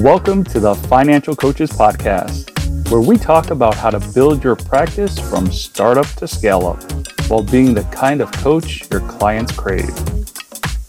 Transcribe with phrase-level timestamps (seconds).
[0.00, 5.18] Welcome to the Financial Coaches Podcast, where we talk about how to build your practice
[5.18, 6.82] from startup to scale up
[7.28, 9.90] while being the kind of coach your clients crave.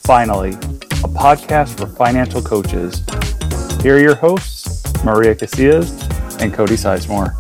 [0.06, 3.04] Finally, a podcast for financial coaches.
[3.84, 7.36] Here are your hosts, Maria Casillas and Cody Sizemore.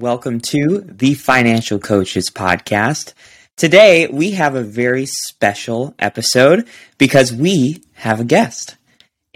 [0.00, 3.12] Welcome to the Financial Coaches Podcast.
[3.54, 6.66] Today, we have a very special episode
[6.96, 8.75] because we have a guest.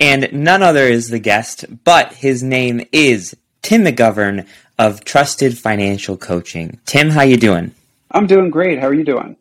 [0.00, 4.46] And none other is the guest, but his name is Tim McGovern
[4.78, 6.80] of Trusted Financial Coaching.
[6.86, 7.72] Tim, how you doing?
[8.10, 8.80] I'm doing great.
[8.80, 9.36] How are you doing?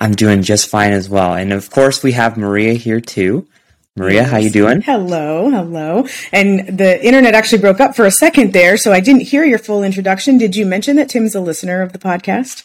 [0.00, 1.34] I'm doing just fine as well.
[1.34, 3.46] And of course, we have Maria here too.
[3.94, 4.30] Maria, yes.
[4.30, 4.80] how you doing?
[4.80, 6.06] Hello, hello.
[6.32, 9.58] And the internet actually broke up for a second there, so I didn't hear your
[9.58, 10.38] full introduction.
[10.38, 12.64] Did you mention that Tim's a listener of the podcast?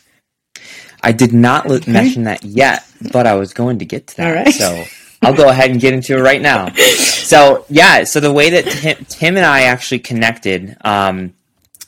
[1.03, 1.91] I did not okay.
[1.91, 4.27] mention that yet, but I was going to get to that.
[4.27, 4.53] All right.
[4.53, 4.85] So
[5.21, 6.73] I'll go ahead and get into it right now.
[6.73, 11.33] So yeah, so the way that Tim, Tim and I actually connected, um,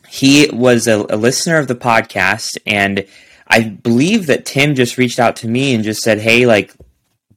[0.08, 3.06] he was a, a, listener of the podcast, and
[3.48, 6.74] I believe that Tim just reached out to me and just said, "Hey, like,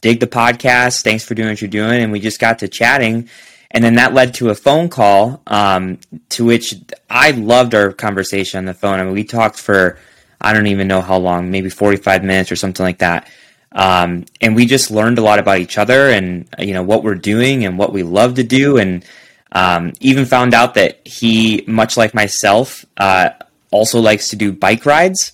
[0.01, 1.03] dig the podcast.
[1.03, 3.29] Thanks for doing what you're doing." And we just got to chatting,
[3.71, 5.99] and then that led to a phone call, um,
[6.31, 6.75] to which
[7.11, 8.99] I loved our conversation on the phone.
[8.99, 9.99] I mean, we talked for
[10.43, 13.29] I don't even know how long, maybe 45 minutes or something like that.
[13.75, 17.15] Um, and we just learned a lot about each other and you know what we're
[17.15, 18.77] doing and what we love to do.
[18.77, 19.05] And
[19.53, 23.31] um, even found out that he much like myself uh,
[23.71, 25.33] also likes to do bike rides.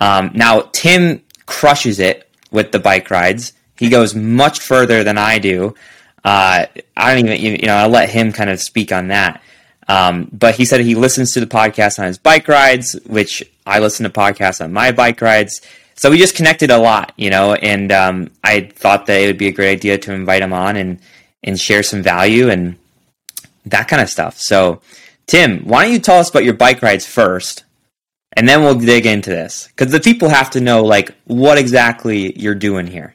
[0.00, 3.52] Um, now tim crushes it with the bike rides.
[3.76, 5.74] He goes much further than i do.
[6.24, 9.42] Uh, i don't even you know i'll let him kind of speak on that.
[9.88, 13.78] Um, but he said he listens to the podcast on his bike rides which i
[13.78, 15.60] listen to podcasts on my bike rides
[15.96, 19.38] so we just connected a lot, you know, and um, I thought that it would
[19.38, 20.98] be a great idea to invite him on and
[21.42, 22.76] and share some value and
[23.66, 24.36] that kind of stuff.
[24.38, 24.80] So,
[25.26, 27.64] Tim, why don't you tell us about your bike rides first,
[28.36, 32.38] and then we'll dig into this because the people have to know like what exactly
[32.38, 33.14] you're doing here.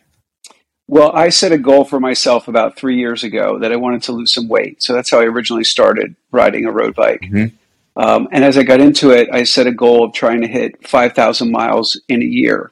[0.88, 4.12] Well, I set a goal for myself about three years ago that I wanted to
[4.12, 4.84] lose some weight.
[4.84, 7.22] So that's how I originally started riding a road bike.
[7.22, 7.56] Mm-hmm.
[7.96, 10.88] Um, and as I got into it, I set a goal of trying to hit
[10.88, 12.72] 5,000 miles in a year.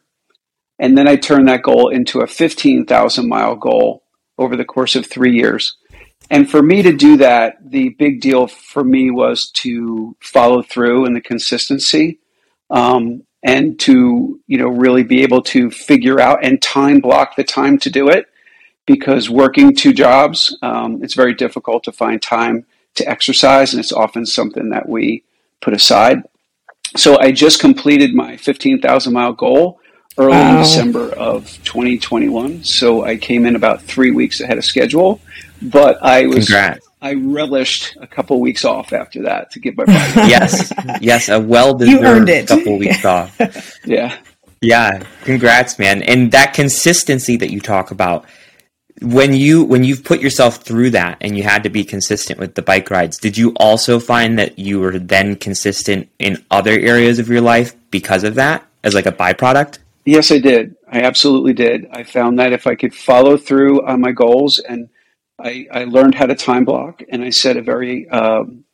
[0.79, 4.03] And then I turned that goal into a 15,000 mile goal
[4.37, 5.75] over the course of three years.
[6.29, 11.05] And for me to do that, the big deal for me was to follow through
[11.05, 12.19] and the consistency,
[12.69, 17.43] um, and to you know really be able to figure out and time block the
[17.43, 18.27] time to do it.
[18.85, 22.65] Because working two jobs, um, it's very difficult to find time
[22.95, 25.23] to exercise, and it's often something that we
[25.61, 26.23] put aside.
[26.95, 29.79] So I just completed my 15,000 mile goal
[30.17, 30.57] early wow.
[30.57, 32.63] in December of 2021.
[32.63, 35.21] So I came in about three weeks ahead of schedule,
[35.61, 36.47] but I was.
[36.47, 36.85] Congrats.
[37.01, 40.29] I relished a couple weeks off after that to get my body.
[40.29, 43.39] yes, yes, a well deserved couple weeks off.
[43.85, 44.17] yeah,
[44.61, 45.03] yeah.
[45.23, 46.03] Congrats, man!
[46.03, 48.25] And that consistency that you talk about
[49.01, 52.55] when you when you've put yourself through that and you had to be consistent with
[52.55, 57.19] the bike rides did you also find that you were then consistent in other areas
[57.19, 59.79] of your life because of that as like a byproduct?
[60.05, 60.75] Yes i did.
[60.91, 61.87] I absolutely did.
[61.91, 64.89] I found that if i could follow through on my goals and
[65.39, 68.65] i, I learned how to time block and i set a very um,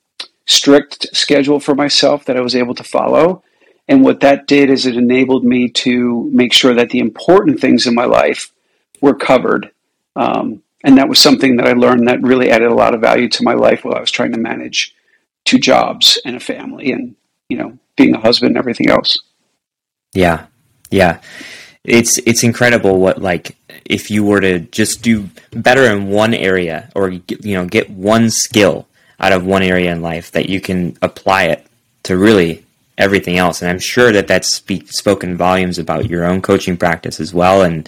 [0.46, 3.44] strict schedule for myself that i was able to follow.
[3.88, 7.86] And what that did is it enabled me to make sure that the important things
[7.86, 8.52] in my life
[9.00, 9.70] were covered
[10.16, 13.28] um, and that was something that I learned that really added a lot of value
[13.30, 14.96] to my life while I was trying to manage
[15.44, 17.16] two jobs and a family and,
[17.50, 19.20] you know, being a husband and everything else.
[20.14, 20.46] Yeah.
[20.92, 21.22] Yeah.
[21.84, 23.56] It's it's incredible what like
[23.86, 28.30] if you were to just do better in one area or you know get one
[28.30, 28.88] skill
[29.20, 31.66] out of one area in life that you can apply it
[32.04, 32.66] to really
[32.98, 34.56] everything else and i'm sure that that's
[34.88, 37.88] spoken volumes about your own coaching practice as well and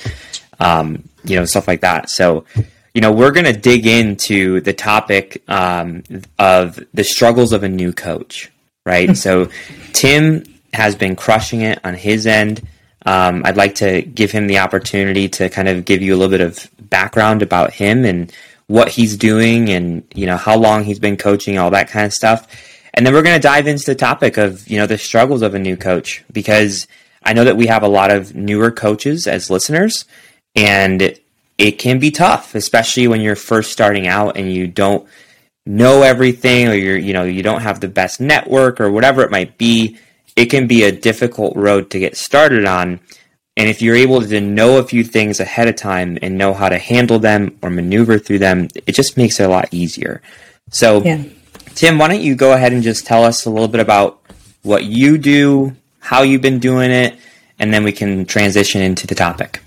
[0.59, 2.09] um, you know, stuff like that.
[2.09, 2.45] So,
[2.94, 6.03] you know, we're going to dig into the topic um,
[6.40, 8.52] of the struggles of a new coach,
[8.85, 9.16] right?
[9.26, 9.49] so,
[9.93, 10.43] Tim
[10.73, 12.61] has been crushing it on his end.
[13.05, 16.32] Um, I'd like to give him the opportunity to kind of give you a little
[16.32, 18.32] bit of background about him and
[18.67, 22.14] what he's doing and, you know, how long he's been coaching, all that kind of
[22.14, 22.47] stuff.
[22.93, 25.53] And then we're going to dive into the topic of, you know, the struggles of
[25.53, 26.87] a new coach because
[27.23, 30.05] I know that we have a lot of newer coaches as listeners
[30.58, 31.18] and
[31.58, 35.08] it can be tough, especially when you're first starting out and you don't
[35.66, 39.32] know everything or you're, you know, you don't have the best network or whatever it
[39.32, 39.98] might be.
[40.36, 43.00] It can be a difficult road to get started on.
[43.56, 46.70] And if you're able to know a few things ahead of time and know how
[46.70, 50.22] to handle them or maneuver through them, it just makes it a lot easier.
[50.70, 51.24] So, yeah.
[51.74, 54.22] Tim, why don't you go ahead and just tell us a little bit about
[54.64, 57.16] what you do, how you've been doing it,
[57.59, 59.62] and then we can transition into the topic.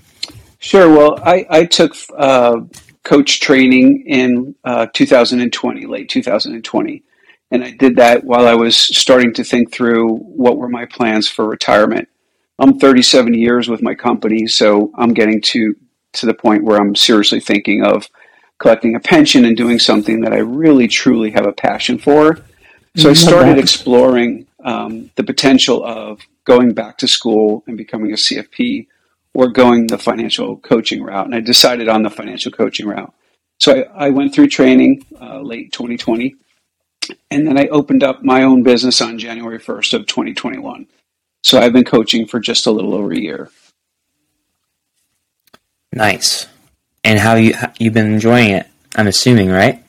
[0.61, 0.89] Sure.
[0.89, 2.57] Well, I, I took uh,
[3.03, 7.03] coach training in uh, 2020, late 2020.
[7.49, 11.27] And I did that while I was starting to think through what were my plans
[11.27, 12.07] for retirement.
[12.59, 15.75] I'm 37 years with my company, so I'm getting to
[16.13, 18.07] to the point where I'm seriously thinking of
[18.59, 22.37] collecting a pension and doing something that I really truly have a passion for.
[22.97, 28.15] So I started exploring um, the potential of going back to school and becoming a
[28.15, 28.87] CFP
[29.33, 31.25] or going the financial coaching route.
[31.25, 33.13] And I decided on the financial coaching route.
[33.59, 36.35] So I, I went through training uh, late 2020,
[37.29, 40.87] and then I opened up my own business on January 1st of 2021.
[41.43, 43.49] So I've been coaching for just a little over a year.
[45.93, 46.47] Nice.
[47.03, 48.67] And how you you've been enjoying it?
[48.95, 49.83] I'm assuming, right?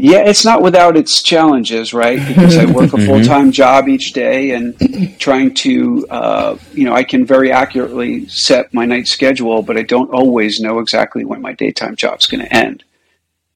[0.00, 2.24] Yeah, it's not without its challenges, right?
[2.24, 3.06] Because I work a mm-hmm.
[3.06, 8.28] full time job each day and trying to, uh, you know, I can very accurately
[8.28, 12.44] set my night schedule, but I don't always know exactly when my daytime job's going
[12.44, 12.84] to end.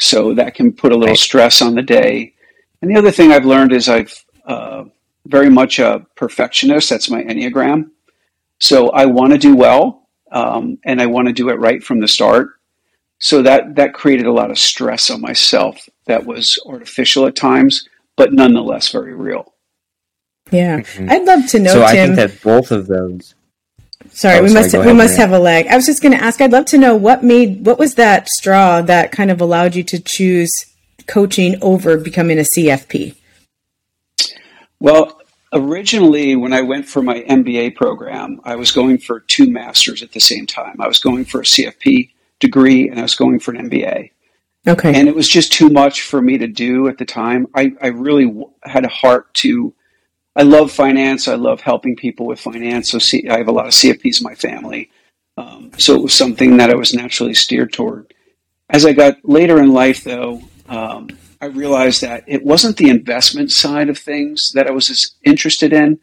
[0.00, 2.34] So that can put a little stress on the day.
[2.80, 4.84] And the other thing I've learned is I've uh,
[5.24, 6.90] very much a perfectionist.
[6.90, 7.90] That's my Enneagram.
[8.58, 12.00] So I want to do well um, and I want to do it right from
[12.00, 12.48] the start.
[13.22, 17.88] So that, that created a lot of stress on myself that was artificial at times,
[18.16, 19.54] but nonetheless very real.
[20.50, 21.08] Yeah, mm-hmm.
[21.08, 21.72] I'd love to know.
[21.72, 23.36] So Tim, I think that both of those.
[24.10, 25.68] Sorry, oh, we sorry, must ahead, we must have a lag.
[25.68, 26.40] I was just going to ask.
[26.40, 29.84] I'd love to know what made what was that straw that kind of allowed you
[29.84, 30.50] to choose
[31.06, 33.14] coaching over becoming a CFP.
[34.80, 35.20] Well,
[35.52, 40.10] originally, when I went for my MBA program, I was going for two masters at
[40.10, 40.80] the same time.
[40.80, 42.10] I was going for a CFP
[42.42, 44.10] degree and I was going for an MBA.
[44.66, 44.94] Okay.
[44.94, 47.48] And it was just too much for me to do at the time.
[47.54, 49.74] I, I really w- had a heart to,
[50.36, 51.26] I love finance.
[51.26, 52.90] I love helping people with finance.
[52.90, 54.90] So see, I have a lot of CFPs in my family.
[55.36, 58.12] Um, so it was something that I was naturally steered toward.
[58.68, 61.08] As I got later in life, though, um,
[61.40, 65.72] I realized that it wasn't the investment side of things that I was as interested
[65.72, 65.98] in.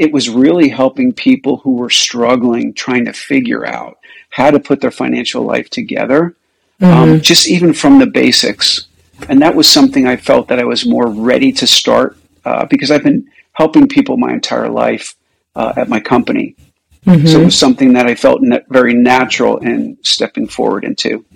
[0.00, 3.98] It was really helping people who were struggling, trying to figure out
[4.30, 6.34] how to put their financial life together
[6.80, 7.12] um, mm-hmm.
[7.12, 8.86] um, just even from the basics.
[9.28, 12.16] And that was something I felt that I was more ready to start
[12.46, 15.14] uh, because I've been helping people my entire life
[15.54, 16.56] uh, at my company.
[17.04, 17.26] Mm-hmm.
[17.26, 21.26] So it was something that I felt very natural in stepping forward into.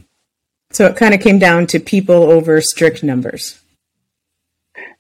[0.71, 3.61] So it kind of came down to people over strict numbers.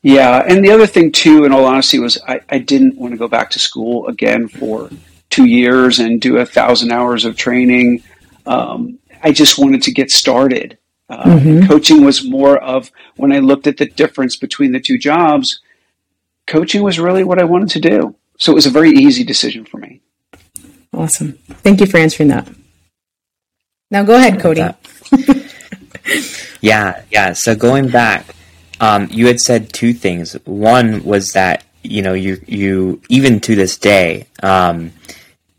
[0.02, 3.18] Yeah, and the other thing too, in all honesty, was I, I didn't want to
[3.18, 4.90] go back to school again for
[5.30, 8.02] two years and do a thousand hours of training.
[8.46, 10.78] Um, I just wanted to get started.
[11.08, 11.66] Uh, mm-hmm.
[11.66, 15.60] Coaching was more of when I looked at the difference between the two jobs.
[16.46, 19.64] Coaching was really what I wanted to do, so it was a very easy decision
[19.64, 20.00] for me.
[20.92, 21.32] Awesome!
[21.62, 22.48] Thank you for answering that.
[23.90, 24.62] Now go ahead, Cody.
[26.60, 27.32] yeah, yeah.
[27.32, 28.33] So going back,
[28.84, 30.34] um, you had said two things.
[30.44, 34.92] One was that you know you you even to this day um,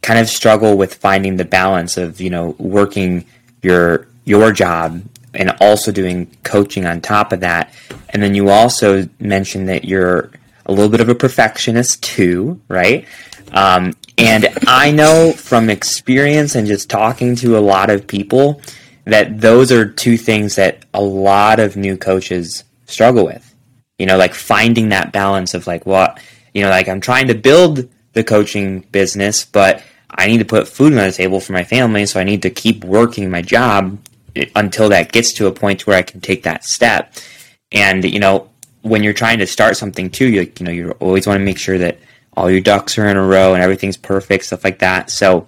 [0.03, 3.25] kind of struggle with finding the balance of you know working
[3.63, 5.01] your your job
[5.33, 7.73] and also doing coaching on top of that.
[8.09, 10.29] And then you also mentioned that you're
[10.67, 13.07] a little bit of a perfectionist too, right?
[13.51, 18.61] Um, and I know from experience and just talking to a lot of people
[19.05, 23.53] that those are two things that a lot of new coaches struggle with.
[23.99, 26.19] You know, like finding that balance of like what,
[26.53, 30.67] you know, like I'm trying to build the coaching business, but I need to put
[30.67, 33.99] food on the table for my family, so I need to keep working my job
[34.55, 37.13] until that gets to a point where I can take that step.
[37.71, 38.49] And you know,
[38.81, 41.57] when you're trying to start something too, you you know, you always want to make
[41.57, 41.99] sure that
[42.37, 45.09] all your ducks are in a row and everything's perfect, stuff like that.
[45.09, 45.47] So,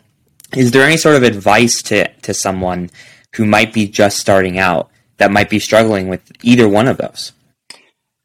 [0.56, 2.89] is there any sort of advice to to someone
[3.36, 7.34] who might be just starting out that might be struggling with either one of those?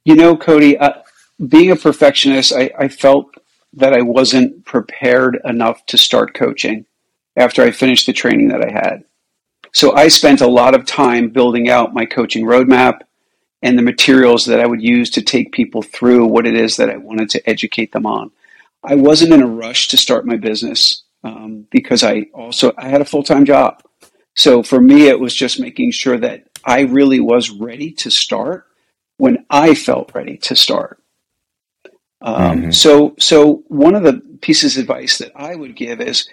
[0.04, 1.02] You know, Cody, uh,
[1.48, 3.34] being a perfectionist, I, I felt
[3.74, 6.84] that I wasn't prepared enough to start coaching
[7.36, 9.04] after I finished the training that I had.
[9.72, 13.00] So I spent a lot of time building out my coaching roadmap
[13.62, 16.90] and the materials that I would use to take people through what it is that
[16.90, 18.30] I wanted to educate them on.
[18.84, 23.00] I wasn't in a rush to start my business um, because I also I had
[23.00, 23.82] a full time job.
[24.34, 28.66] So for me, it was just making sure that I really was ready to start
[29.18, 30.98] when I felt ready to start.
[32.20, 32.70] Um, mm-hmm.
[32.70, 36.28] So, so one of the pieces of advice that I would give is,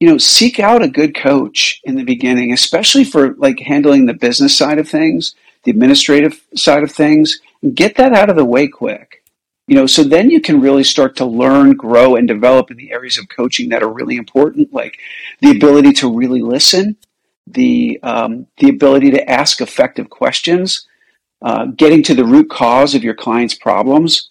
[0.00, 4.14] you know, seek out a good coach in the beginning, especially for like handling the
[4.14, 5.34] business side of things,
[5.64, 7.40] the administrative side of things,
[7.74, 9.22] Get that out of the way quick.
[9.66, 12.90] You know, so then you can really start to learn, grow, and develop in the
[12.90, 14.98] areas of coaching that are really important, like
[15.40, 16.96] the ability to really listen,
[17.52, 20.86] the um, the ability to ask effective questions,
[21.42, 24.30] uh, getting to the root cause of your client's problems,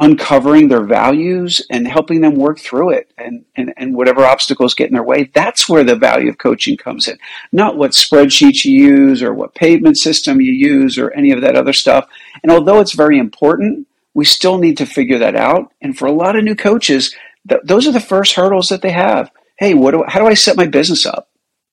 [0.00, 4.88] uncovering their values and helping them work through it and, and, and whatever obstacles get
[4.88, 5.24] in their way.
[5.34, 7.18] That's where the value of coaching comes in.
[7.52, 11.54] Not what spreadsheets you use or what payment system you use or any of that
[11.54, 12.08] other stuff.
[12.42, 15.70] And although it's very important, we still need to figure that out.
[15.82, 17.14] And for a lot of new coaches,
[17.48, 19.30] th- those are the first hurdles that they have.
[19.58, 21.29] Hey, what do, how do I set my business up?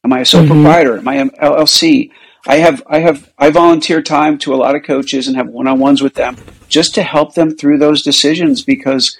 [0.07, 0.63] Am I a sole mm-hmm.
[0.63, 0.99] proprietor?
[0.99, 2.11] Am I an LLC?
[2.47, 6.01] I have I have I volunteer time to a lot of coaches and have one-on-ones
[6.01, 6.37] with them
[6.69, 9.17] just to help them through those decisions because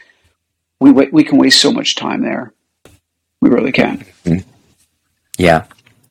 [0.80, 2.54] we we can waste so much time there.
[3.42, 4.06] We really can.
[4.24, 4.50] Mm-hmm.
[5.38, 5.66] Yeah.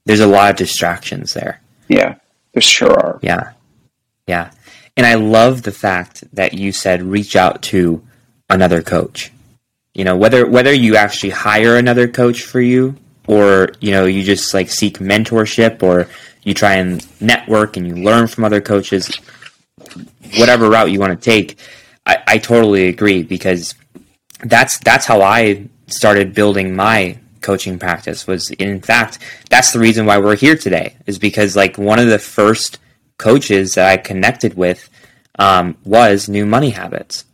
[0.04, 1.62] There's a lot of distractions there.
[1.88, 2.16] Yeah.
[2.52, 3.18] There sure are.
[3.22, 3.52] Yeah.
[4.26, 4.50] Yeah.
[4.94, 8.06] And I love the fact that you said reach out to
[8.50, 9.32] another coach.
[9.94, 12.94] You know, whether whether you actually hire another coach for you
[13.26, 16.08] or, you know, you just like seek mentorship or
[16.42, 19.14] you try and network and you learn from other coaches,
[20.38, 21.58] whatever route you want to take.
[22.06, 23.74] I, I totally agree because
[24.44, 29.18] that's that's how I started building my coaching practice was in fact
[29.50, 32.78] that's the reason why we're here today is because like one of the first
[33.18, 34.90] coaches that I connected with
[35.38, 37.24] um, was new money habits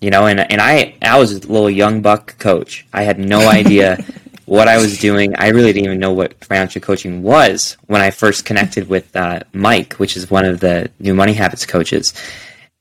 [0.00, 3.48] you know and and I I was a little young buck coach I had no
[3.60, 4.04] idea
[4.46, 5.36] what I was doing.
[5.36, 9.40] I really didn't even know what financial coaching was when I first connected with uh,
[9.52, 12.14] Mike, which is one of the new money habits coaches.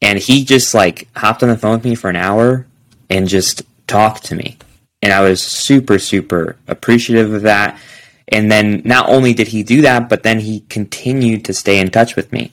[0.01, 2.67] And he just like hopped on the phone with me for an hour
[3.09, 4.57] and just talked to me.
[5.01, 7.79] And I was super, super appreciative of that.
[8.27, 11.89] And then not only did he do that, but then he continued to stay in
[11.89, 12.51] touch with me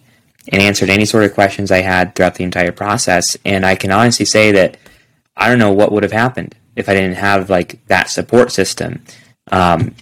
[0.49, 3.37] and answered any sort of questions I had throughout the entire process.
[3.45, 4.79] And I can honestly say that
[5.37, 9.03] I don't know what would have happened if I didn't have like that support system
[9.51, 9.95] um,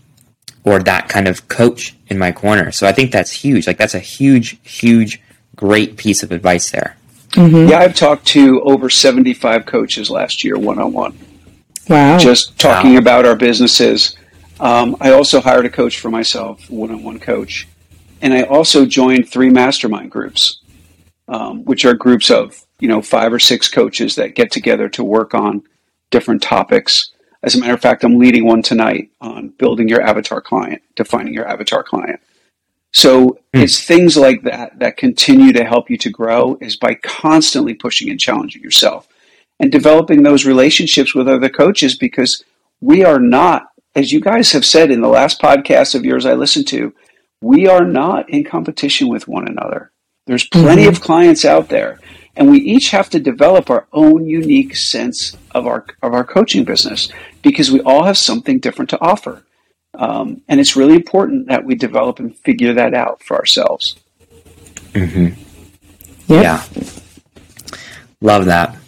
[0.65, 2.71] or that kind of coach in my corner.
[2.73, 3.67] So I think that's huge.
[3.67, 5.21] Like that's a huge, huge,
[5.57, 6.97] great piece of advice there.
[7.31, 7.69] Mm-hmm.
[7.69, 11.19] Yeah, I've talked to over 75 coaches last year, one on one.
[11.89, 12.19] Wow.
[12.19, 12.99] Just talking wow.
[12.99, 14.17] about our businesses.
[14.59, 17.67] Um, I also hired a coach for myself, one on one coach.
[18.21, 20.61] And I also joined three mastermind groups,
[21.29, 25.05] um, which are groups of, you know, five or six coaches that get together to
[25.05, 25.63] work on
[26.11, 27.13] different topics.
[27.43, 31.33] As a matter of fact, I'm leading one tonight on building your avatar client, defining
[31.33, 32.21] your avatar client.
[32.93, 33.63] So mm.
[33.63, 38.11] it's things like that that continue to help you to grow is by constantly pushing
[38.11, 39.09] and challenging yourself
[39.59, 42.45] and developing those relationships with other coaches because
[42.81, 46.35] we are not, as you guys have said in the last podcast of yours I
[46.35, 46.93] listened to,
[47.41, 49.93] we are not in competition with one another.
[50.27, 50.91] There's plenty mm-hmm.
[50.91, 52.01] of clients out there
[52.41, 56.65] and we each have to develop our own unique sense of our of our coaching
[56.65, 59.45] business because we all have something different to offer
[59.95, 63.97] um, and it's really important that we develop and figure that out for ourselves
[64.93, 65.27] mm-hmm.
[66.33, 66.43] yep.
[66.43, 66.65] yeah
[68.23, 68.80] love that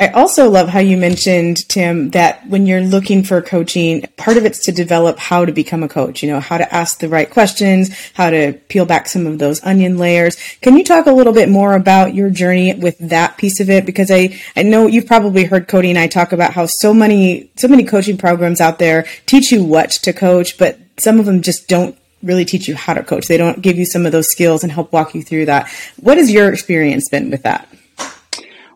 [0.00, 4.44] I also love how you mentioned, Tim, that when you're looking for coaching, part of
[4.44, 7.28] it's to develop how to become a coach, you know, how to ask the right
[7.28, 10.36] questions, how to peel back some of those onion layers.
[10.60, 13.84] Can you talk a little bit more about your journey with that piece of it?
[13.84, 17.50] Because I, I know you've probably heard Cody and I talk about how so many,
[17.56, 21.42] so many coaching programs out there teach you what to coach, but some of them
[21.42, 23.26] just don't really teach you how to coach.
[23.26, 25.68] They don't give you some of those skills and help walk you through that.
[25.98, 27.68] What has your experience been with that?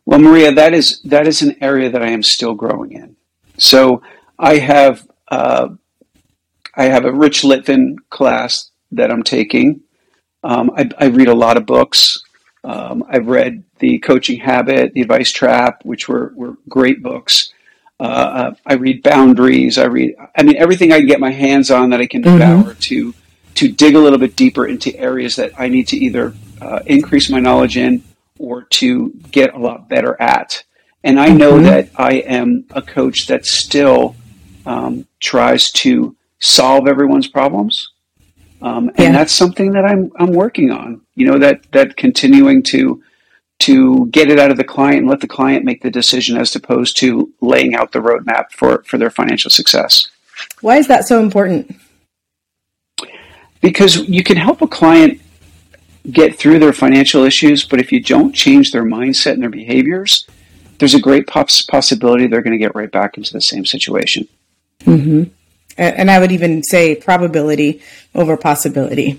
[0.05, 3.17] Well, Maria, that is that is an area that I am still growing in.
[3.59, 4.03] So
[4.39, 5.69] I have uh,
[6.75, 9.83] I have a Rich Litvin class that I'm taking.
[10.45, 12.19] Um, I, I, read a lot of books.
[12.65, 17.53] Um, I've read The Coaching Habit, The Advice Trap, which were, were great books.
[18.01, 19.79] Uh, uh I read Boundaries.
[19.79, 22.39] I read, I mean, everything I can get my hands on that I can mm-hmm.
[22.39, 23.15] devour to
[23.55, 27.29] to dig a little bit deeper into areas that I need to either uh, increase
[27.31, 28.03] my knowledge in
[28.43, 30.65] or to get a lot better at.
[31.05, 31.65] And I know mm-hmm.
[31.65, 34.17] that I am a coach that still
[34.67, 37.93] um, tries to solve everyone's problems.
[38.61, 39.13] Um, and yeah.
[39.13, 43.03] that's something that I'm, I'm working on, you know, that, that continuing to,
[43.61, 46.55] to get it out of the client and let the client make the decision as
[46.55, 50.09] opposed to laying out the roadmap for, for their financial success.
[50.61, 51.77] Why is that so important?
[53.61, 55.22] Because you can help a client
[56.11, 60.27] get through their financial issues, but if you don't change their mindset and their behaviors,
[60.79, 64.27] there's a great poss- possibility they're going to get right back into the same situation.
[64.81, 65.25] Mm-hmm.
[65.79, 67.81] And I would even say probability
[68.15, 69.19] over possibility.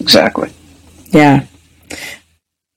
[0.00, 0.50] Exactly.
[1.06, 1.46] Yeah.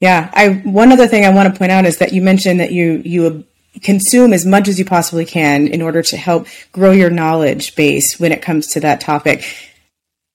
[0.01, 0.29] Yeah.
[0.33, 3.01] I one other thing I want to point out is that you mentioned that you
[3.05, 3.45] you
[3.81, 8.19] consume as much as you possibly can in order to help grow your knowledge base
[8.19, 9.45] when it comes to that topic.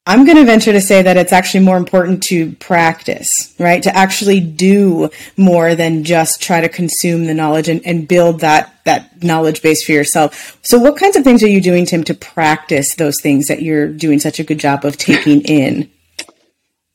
[0.08, 3.82] I'm going to venture to say that it's actually more important to practice, right?
[3.82, 8.74] To actually do more than just try to consume the knowledge and, and build that,
[8.86, 10.58] that knowledge base for yourself.
[10.62, 13.86] So what kinds of things are you doing, Tim, to practice those things that you're
[13.86, 15.90] doing such a good job of taking in?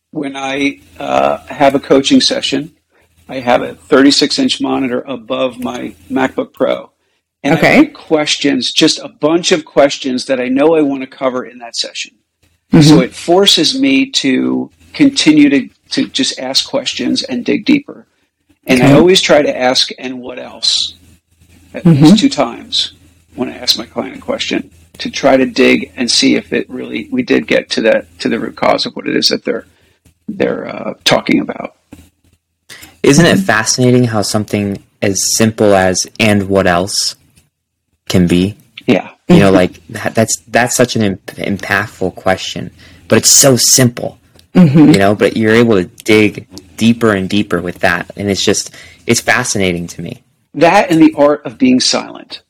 [0.10, 2.76] When I uh, have a coaching session,
[3.30, 6.92] I have a 36 inch monitor above my MacBook Pro.
[7.44, 7.86] And okay.
[7.90, 11.76] Questions, just a bunch of questions that I know I want to cover in that
[11.76, 12.18] session.
[12.74, 12.82] Mm-hmm.
[12.82, 18.08] So it forces me to continue to, to just ask questions and dig deeper.
[18.66, 18.92] And okay.
[18.92, 20.96] I always try to ask, and what else?
[21.76, 22.04] At mm-hmm.
[22.04, 22.94] least two times
[23.36, 26.70] when I ask my client a question to try to dig and see if it
[26.70, 29.44] really we did get to that to the root cause of what it is that
[29.44, 29.66] they're
[30.28, 31.76] they're uh, talking about.
[33.02, 37.16] Isn't it fascinating how something as simple as "and what else"
[38.08, 38.56] can be?
[38.88, 42.72] Yeah, you know, like that, that's that's such an imp- impactful question,
[43.08, 44.20] but it's so simple.
[44.54, 44.92] Mm-hmm.
[44.92, 46.48] You know, but you're able to dig
[46.78, 48.76] deeper and deeper with that, and it's just
[49.08, 50.24] it's fascinating to me.
[50.54, 52.44] That and the art of being silent.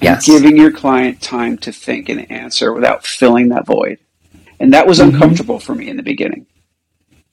[0.00, 0.26] Yes.
[0.26, 3.98] Giving your client time to think and answer without filling that void.
[4.60, 5.14] And that was mm-hmm.
[5.14, 6.46] uncomfortable for me in the beginning.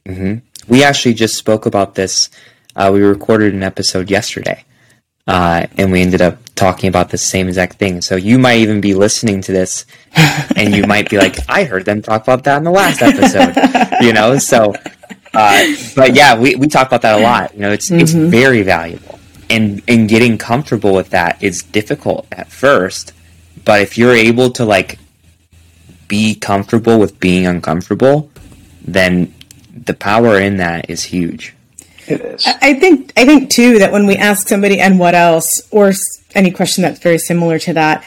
[0.05, 0.45] Mm-hmm.
[0.71, 2.29] We actually just spoke about this.
[2.75, 4.63] Uh, we recorded an episode yesterday,
[5.27, 8.01] uh, and we ended up talking about the same exact thing.
[8.01, 9.85] So you might even be listening to this,
[10.55, 13.55] and you might be like, "I heard them talk about that in the last episode,"
[14.03, 14.37] you know.
[14.37, 14.73] So,
[15.33, 17.53] uh, but yeah, we we talk about that a lot.
[17.53, 18.01] You know, it's mm-hmm.
[18.01, 19.19] it's very valuable,
[19.49, 23.13] and and getting comfortable with that is difficult at first.
[23.65, 24.99] But if you're able to like
[26.07, 28.29] be comfortable with being uncomfortable,
[28.81, 29.33] then
[29.73, 31.55] the power in that is huge.
[32.07, 32.45] It is.
[32.45, 35.93] I think I think too that when we ask somebody and what else or
[36.35, 38.05] any question that's very similar to that,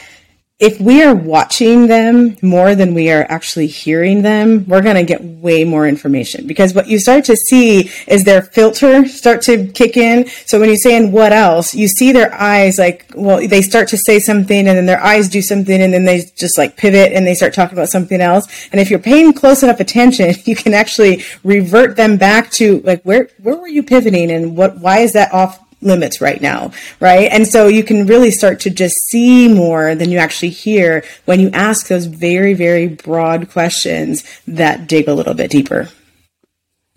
[0.58, 5.02] if we are watching them more than we are actually hearing them, we're going to
[5.02, 9.66] get way more information because what you start to see is their filter start to
[9.66, 10.26] kick in.
[10.46, 13.88] So when you say, and what else, you see their eyes like, well, they start
[13.88, 17.12] to say something and then their eyes do something and then they just like pivot
[17.12, 18.46] and they start talking about something else.
[18.72, 23.02] And if you're paying close enough attention, you can actually revert them back to like,
[23.02, 27.31] where, where were you pivoting and what, why is that off limits right now, right?
[27.31, 31.40] And so you can really start to just see more than you actually hear when
[31.40, 35.88] you ask those very, very broad questions that dig a little bit deeper.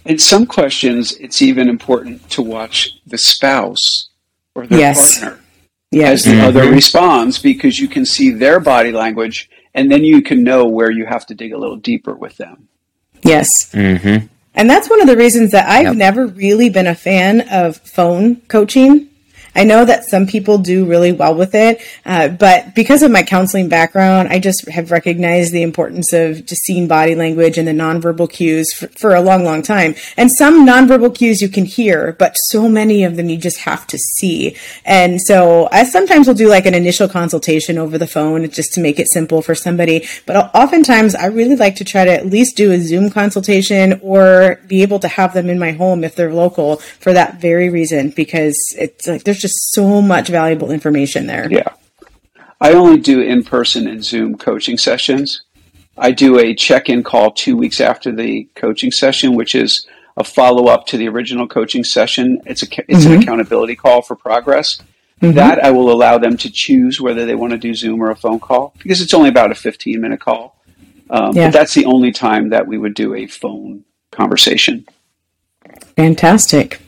[0.06, 4.10] In some questions, it's even important to watch the spouse
[4.56, 5.20] or their yes.
[5.20, 5.40] partner
[5.92, 6.12] yes.
[6.12, 6.48] as the mm-hmm.
[6.48, 10.92] other responds because you can see their body language and then you can know where
[10.92, 12.68] you have to dig a little deeper with them.
[13.24, 13.72] Yes.
[13.72, 14.28] Mm-hmm.
[14.54, 15.96] And that's one of the reasons that I've yep.
[15.96, 19.10] never really been a fan of phone coaching
[19.56, 23.24] I know that some people do really well with it, uh, but because of my
[23.24, 27.74] counseling background, I just have recognized the importance of just seeing body language and the
[27.74, 29.96] nonverbal cues for, for, a long, long time.
[30.18, 33.88] And some nonverbal cues you can hear, but so many of them you just have
[33.88, 34.56] to see.
[34.86, 38.82] And so I sometimes will do like an initial consultation over the phone just to
[38.82, 40.08] make it simple for somebody.
[40.26, 44.60] But oftentimes I really like to try to at least do a Zoom consultation or
[44.68, 48.10] be able to have them in my home if they're local for that very reason,
[48.12, 51.48] because it's like there's just just so much valuable information there.
[51.50, 51.74] Yeah.
[52.62, 55.42] I only do in person and Zoom coaching sessions.
[55.98, 60.24] I do a check in call two weeks after the coaching session, which is a
[60.24, 62.42] follow up to the original coaching session.
[62.46, 63.14] It's, a, it's mm-hmm.
[63.14, 64.80] an accountability call for progress.
[65.22, 65.36] Mm-hmm.
[65.36, 68.16] That I will allow them to choose whether they want to do Zoom or a
[68.16, 70.58] phone call because it's only about a 15 minute call.
[71.10, 71.48] Um, yeah.
[71.48, 74.86] But that's the only time that we would do a phone conversation.
[75.98, 76.80] Fantastic.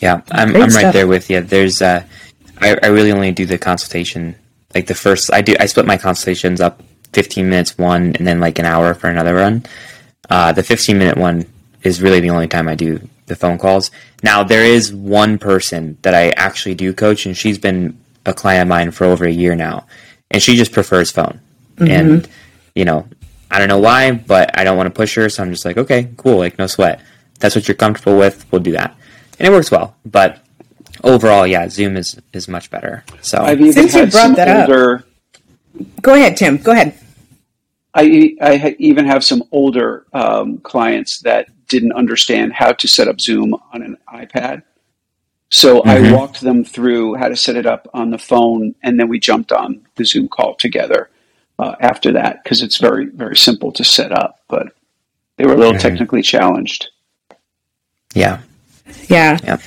[0.00, 1.40] Yeah, I'm I'm right there with you.
[1.40, 2.04] There's uh,
[2.58, 4.36] I I really only do the consultation
[4.74, 5.32] like the first.
[5.32, 6.82] I do I split my consultations up
[7.14, 9.64] 15 minutes one and then like an hour for another run.
[10.30, 11.46] Uh, the 15 minute one
[11.82, 13.90] is really the only time I do the phone calls.
[14.22, 18.62] Now there is one person that I actually do coach, and she's been a client
[18.62, 19.86] of mine for over a year now,
[20.30, 21.40] and she just prefers phone.
[21.76, 21.90] Mm-hmm.
[21.90, 22.28] And
[22.76, 23.08] you know,
[23.50, 25.76] I don't know why, but I don't want to push her, so I'm just like,
[25.76, 27.00] okay, cool, like no sweat.
[27.40, 28.46] that's what you're comfortable with.
[28.52, 28.94] We'll do that
[29.38, 29.96] and it works well.
[30.04, 30.40] But
[31.04, 33.04] overall, yeah, Zoom is is much better.
[33.20, 36.56] So since you brought that older, up, go ahead, Tim.
[36.58, 36.94] Go ahead.
[37.94, 43.20] I I even have some older um, clients that didn't understand how to set up
[43.20, 44.62] Zoom on an iPad.
[45.50, 45.88] So mm-hmm.
[45.88, 49.18] I walked them through how to set it up on the phone, and then we
[49.18, 51.10] jumped on the Zoom call together
[51.58, 54.40] uh, after that because it's very very simple to set up.
[54.48, 54.74] But
[55.36, 55.88] they were a little mm-hmm.
[55.88, 56.88] technically challenged.
[58.14, 58.40] Yeah,
[59.08, 59.58] Yeah.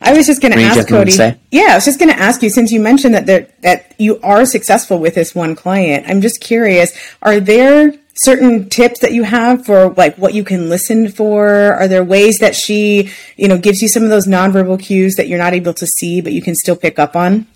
[0.00, 1.12] I was just going to ask Cody.
[1.50, 4.20] Yeah, I was just going to ask you since you mentioned that there, that you
[4.22, 6.06] are successful with this one client.
[6.08, 10.68] I'm just curious, are there certain tips that you have for like what you can
[10.68, 11.48] listen for?
[11.48, 15.28] Are there ways that she, you know, gives you some of those nonverbal cues that
[15.28, 17.46] you're not able to see but you can still pick up on?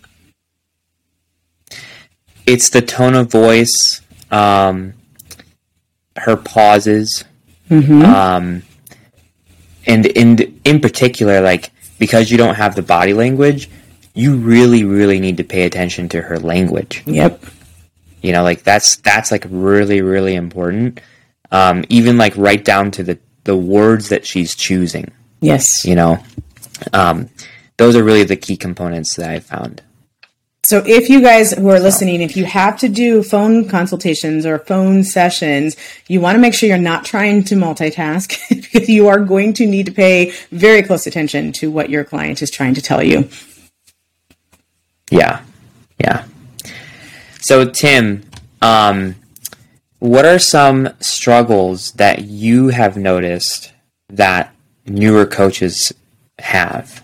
[2.44, 4.00] It's the tone of voice,
[4.32, 4.94] um,
[6.16, 7.24] her pauses,
[7.70, 8.02] mm-hmm.
[8.02, 8.62] um,
[9.86, 13.68] and in in particular, like because you don't have the body language,
[14.14, 17.02] you really, really need to pay attention to her language.
[17.06, 17.42] Yep.
[18.20, 21.00] You know, like that's that's like really, really important.
[21.50, 25.10] Um, even like right down to the the words that she's choosing.
[25.40, 25.84] Yes.
[25.84, 26.24] You know,
[26.92, 27.28] um,
[27.76, 29.82] those are really the key components that I found.
[30.64, 34.60] So if you guys who are listening, if you have to do phone consultations or
[34.60, 39.18] phone sessions, you want to make sure you're not trying to multitask because you are
[39.18, 42.80] going to need to pay very close attention to what your client is trying to
[42.80, 43.28] tell you.
[45.10, 45.42] Yeah.
[45.98, 46.26] Yeah.
[47.40, 48.22] So Tim,
[48.62, 49.16] um,
[49.98, 53.72] what are some struggles that you have noticed
[54.10, 54.54] that
[54.86, 55.92] newer coaches
[56.38, 57.01] have?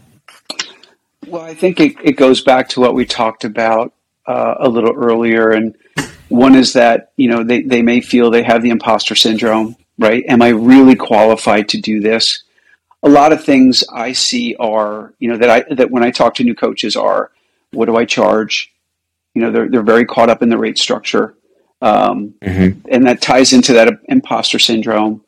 [1.30, 3.92] Well, I think it, it goes back to what we talked about
[4.26, 5.50] uh, a little earlier.
[5.50, 5.76] And
[6.28, 10.24] one is that, you know, they, they may feel they have the imposter syndrome, right?
[10.26, 12.44] Am I really qualified to do this?
[13.02, 16.34] A lot of things I see are, you know, that I, that when I talk
[16.36, 17.30] to new coaches are,
[17.72, 18.72] what do I charge?
[19.34, 21.34] You know, they're, they're very caught up in the rate structure.
[21.80, 22.80] Um, mm-hmm.
[22.90, 25.22] And that ties into that imposter syndrome.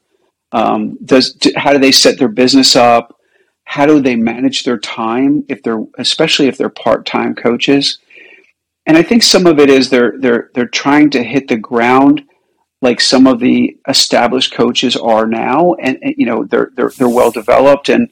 [0.51, 3.20] Um, does, how do they set their business up?
[3.71, 7.99] How do they manage their time if they're especially if they're part-time coaches?
[8.87, 12.23] And i think some of it is they're they're they're trying to hit the ground
[12.83, 15.75] like some of the established coaches are now.
[15.75, 18.11] And, and you know they're they're, they're well developed and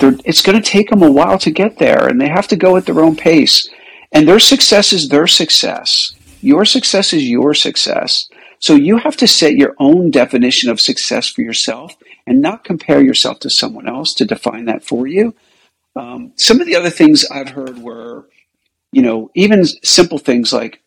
[0.00, 2.76] it's going to take them a while to get there and they have to go
[2.76, 3.68] at their own pace.
[4.12, 6.14] And their success is their success.
[6.40, 8.28] Your success is your success.
[8.60, 11.96] So you have to set your own definition of success for yourself
[12.28, 15.34] and not compare yourself to someone else to define that for you.
[15.96, 18.28] Um, some of the other things I've heard were,
[18.92, 20.82] you know, even simple things like,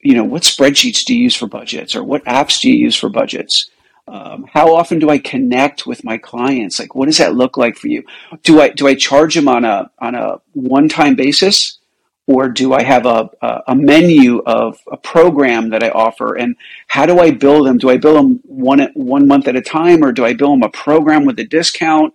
[0.00, 2.94] you know, what spreadsheets do you use for budgets or what apps do you use
[2.94, 3.70] for budgets?
[4.06, 6.78] Um, how often do I connect with my clients?
[6.78, 8.04] Like, what does that look like for you?
[8.44, 11.75] Do I do I charge them on a on a one time basis?
[12.26, 13.30] Or do I have a,
[13.68, 16.34] a, menu of a program that I offer?
[16.34, 16.56] And
[16.88, 17.78] how do I bill them?
[17.78, 20.62] Do I bill them one one month at a time, or do I bill them
[20.62, 22.12] a program with a discount?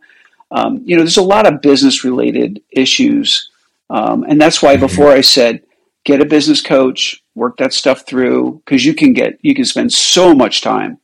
[0.51, 3.49] Um, you know, there's a lot of business related issues,
[3.89, 4.85] um, and that's why mm-hmm.
[4.85, 5.63] before I said
[6.03, 9.93] get a business coach, work that stuff through, because you can get you can spend
[9.93, 10.97] so much time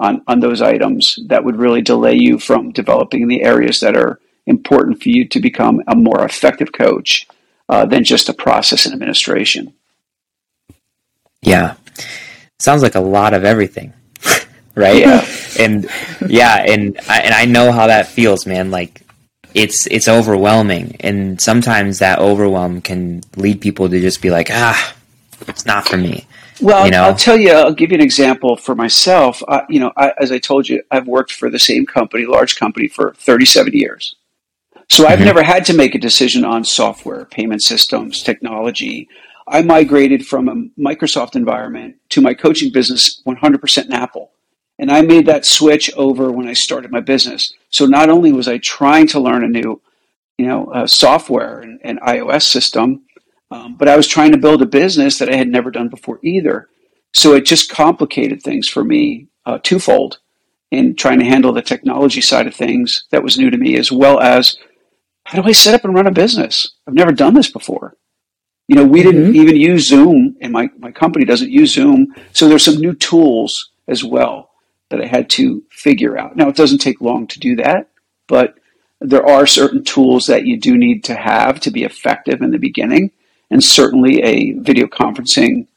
[0.00, 4.18] on on those items that would really delay you from developing the areas that are
[4.46, 7.28] important for you to become a more effective coach
[7.70, 9.72] uh, than just a process and administration.
[11.40, 11.76] Yeah,
[12.58, 13.94] sounds like a lot of everything,
[14.74, 14.98] right?
[14.98, 15.24] Yeah.
[15.58, 15.88] and
[16.28, 18.72] yeah, and I, and I know how that feels, man.
[18.72, 19.02] Like
[19.54, 24.94] it's it's overwhelming, and sometimes that overwhelm can lead people to just be like, ah,
[25.46, 26.26] it's not for me.
[26.60, 27.04] Well, you know?
[27.04, 27.52] I'll tell you.
[27.52, 29.42] I'll give you an example for myself.
[29.48, 32.56] I, you know, I, as I told you, I've worked for the same company, large
[32.56, 34.16] company, for 37 years.
[34.90, 35.26] So I've mm-hmm.
[35.26, 39.08] never had to make a decision on software, payment systems, technology.
[39.46, 44.32] I migrated from a Microsoft environment to my coaching business 100% in Apple.
[44.80, 47.52] And I made that switch over when I started my business.
[47.68, 49.80] So not only was I trying to learn a new,
[50.38, 53.02] you know, uh, software and, and, iOS system,
[53.50, 56.18] um, but I was trying to build a business that I had never done before
[56.22, 56.68] either.
[57.12, 60.18] So it just complicated things for me uh, twofold
[60.70, 63.92] in trying to handle the technology side of things that was new to me, as
[63.92, 64.56] well as
[65.30, 66.72] how do I set up and run a business?
[66.88, 67.96] I've never done this before.
[68.66, 69.10] You know, we mm-hmm.
[69.10, 72.12] didn't even use Zoom, and my, my company doesn't use Zoom.
[72.32, 74.50] So there's some new tools as well
[74.88, 76.34] that I had to figure out.
[76.34, 77.90] Now, it doesn't take long to do that,
[78.26, 78.56] but
[79.00, 82.58] there are certain tools that you do need to have to be effective in the
[82.58, 83.12] beginning.
[83.52, 85.68] And certainly a video conferencing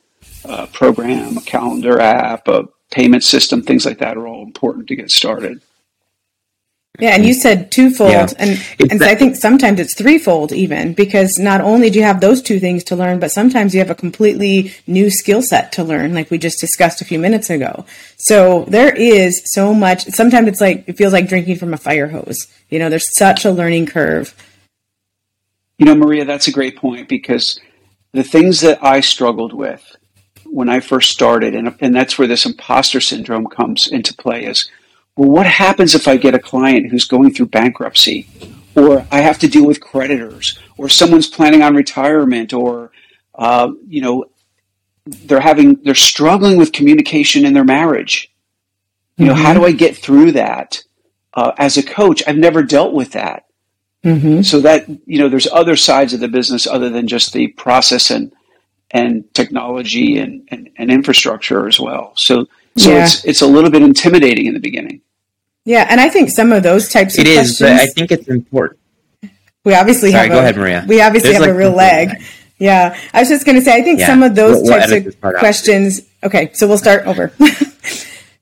[0.45, 4.95] uh, program, a calendar app, a payment system, things like that are all important to
[4.95, 5.61] get started.
[6.99, 7.39] Yeah, and you mm.
[7.39, 8.27] said twofold, yeah.
[8.37, 12.21] and and so I think sometimes it's threefold even because not only do you have
[12.21, 15.83] those two things to learn, but sometimes you have a completely new skill set to
[15.83, 17.83] learn, like we just discussed a few minutes ago.
[18.17, 20.03] So there is so much.
[20.03, 22.45] Sometimes it's like it feels like drinking from a fire hose.
[22.69, 24.35] You know, there's such a learning curve.
[25.79, 27.59] You know, Maria, that's a great point because
[28.11, 29.83] the things that I struggled with
[30.45, 34.69] when I first started, and and that's where this imposter syndrome comes into play, is
[35.15, 38.27] well, what happens if I get a client who's going through bankruptcy
[38.75, 42.91] or I have to deal with creditors, or someone's planning on retirement, or
[43.35, 44.25] uh, you know,
[45.05, 48.31] they're having they're struggling with communication in their marriage.
[49.17, 49.43] You know, mm-hmm.
[49.43, 50.83] how do I get through that?
[51.33, 53.45] Uh, as a coach, I've never dealt with that.
[54.03, 54.41] Mm-hmm.
[54.41, 58.09] So that you know, there's other sides of the business other than just the process
[58.09, 58.33] and
[58.91, 62.13] and technology and, and, and infrastructure as well.
[62.15, 62.45] So
[62.77, 63.03] so yeah.
[63.03, 65.01] it's it's a little bit intimidating in the beginning.
[65.65, 68.11] Yeah, and I think some of those types of questions it is, but I think
[68.11, 68.79] it's important.
[69.63, 70.85] We obviously Sorry, have go a, ahead, Maria.
[70.87, 72.21] We obviously There's have like a real leg.
[72.59, 74.07] Yeah, I was just going to say, I think yeah.
[74.07, 76.01] some of those we'll, types we'll of questions.
[76.23, 77.31] Okay, so we'll start over.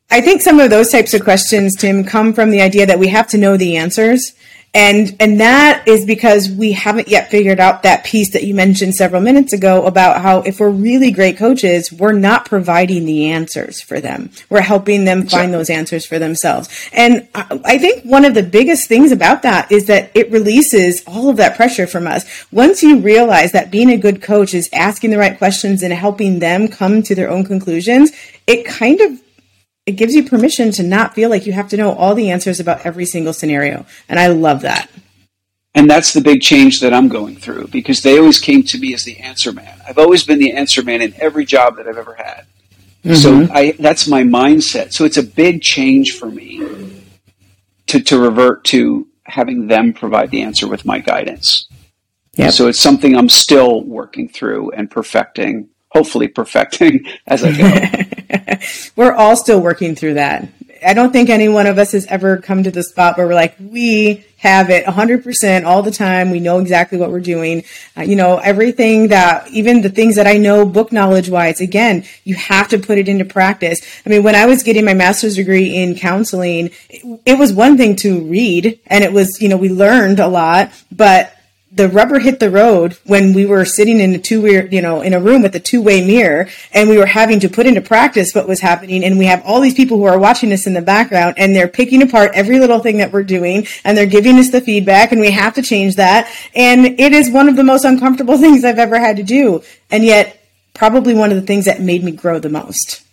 [0.10, 3.08] I think some of those types of questions, Tim, come from the idea that we
[3.08, 4.34] have to know the answers
[4.74, 8.96] and and that is because we haven't yet figured out that piece that you mentioned
[8.96, 13.82] several minutes ago about how if we're really great coaches we're not providing the answers
[13.82, 14.30] for them.
[14.50, 16.70] We're helping them find those answers for themselves.
[16.94, 21.30] And i think one of the biggest things about that is that it releases all
[21.30, 22.26] of that pressure from us.
[22.52, 26.40] Once you realize that being a good coach is asking the right questions and helping
[26.40, 28.12] them come to their own conclusions
[28.48, 29.22] it kind of
[29.86, 32.60] it gives you permission to not feel like you have to know all the answers
[32.60, 33.86] about every single scenario.
[34.08, 34.89] And I love that.
[35.74, 38.94] And that's the big change that I'm going through because they always came to me
[38.94, 39.80] as the answer man.
[39.88, 42.46] I've always been the answer man in every job that I've ever had.
[43.04, 43.15] Mm-hmm.
[43.15, 44.94] So I, that's my mindset.
[44.94, 46.62] So it's a big change for me
[47.88, 51.67] to, to revert to having them provide the answer with my guidance.
[52.34, 52.54] Yep.
[52.54, 58.13] So it's something I'm still working through and perfecting, hopefully perfecting as I go.
[58.96, 60.48] we're all still working through that.
[60.86, 63.36] I don't think any one of us has ever come to the spot where we're
[63.36, 66.32] like, we have it 100% all the time.
[66.32, 67.63] We know exactly what we're doing.
[67.96, 72.06] Uh, you know, everything that, even the things that I know book knowledge wise, again,
[72.24, 73.80] you have to put it into practice.
[74.06, 77.78] I mean, when I was getting my master's degree in counseling, it, it was one
[77.78, 81.36] thing to read and it was, you know, we learned a lot, but
[81.74, 85.14] the rubber hit the road when we were sitting in a two you know, in
[85.14, 88.34] a room with a two way mirror and we were having to put into practice
[88.34, 89.04] what was happening.
[89.04, 91.70] And we have all these people who are watching us in the background and they're
[91.70, 95.22] picking apart every little thing that we're doing and they're giving us the feedback and
[95.22, 96.30] we have to change that.
[96.54, 99.64] And it is one of the most uncomfortable things I've ever had to do.
[99.90, 103.04] And yet probably one of the things that made me grow the most.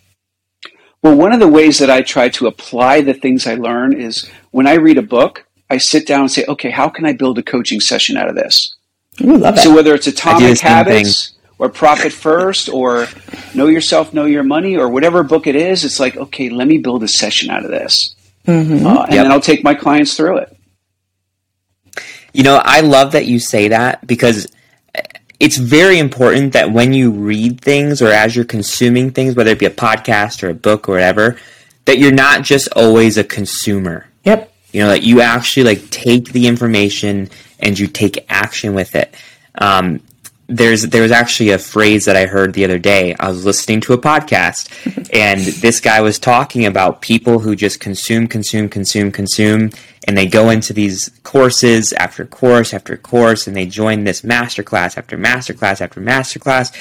[1.01, 4.29] Well, one of the ways that I try to apply the things I learn is
[4.51, 7.37] when I read a book, I sit down and say, okay, how can I build
[7.37, 8.75] a coaching session out of this?
[9.21, 13.07] Ooh, love so whether it's Atomic Habits or Profit First or
[13.53, 16.77] Know Yourself, Know Your Money or whatever book it is, it's like, okay, let me
[16.77, 18.15] build a session out of this.
[18.47, 18.85] Mm-hmm.
[18.85, 19.23] Uh, and yep.
[19.25, 20.55] then I'll take my clients through it.
[22.33, 24.47] You know, I love that you say that because
[25.39, 29.59] it's very important that when you read things or as you're consuming things, whether it
[29.59, 31.37] be a podcast or a book or whatever,
[31.85, 34.08] that you're not just always a consumer.
[34.71, 37.29] You know, that you actually like take the information
[37.59, 39.13] and you take action with it.
[39.55, 40.01] Um,
[40.49, 43.15] there's there was actually a phrase that I heard the other day.
[43.19, 44.69] I was listening to a podcast,
[45.13, 49.69] and this guy was talking about people who just consume, consume, consume, consume,
[50.07, 54.97] and they go into these courses after course after course, and they join this masterclass
[54.97, 56.73] after masterclass after masterclass,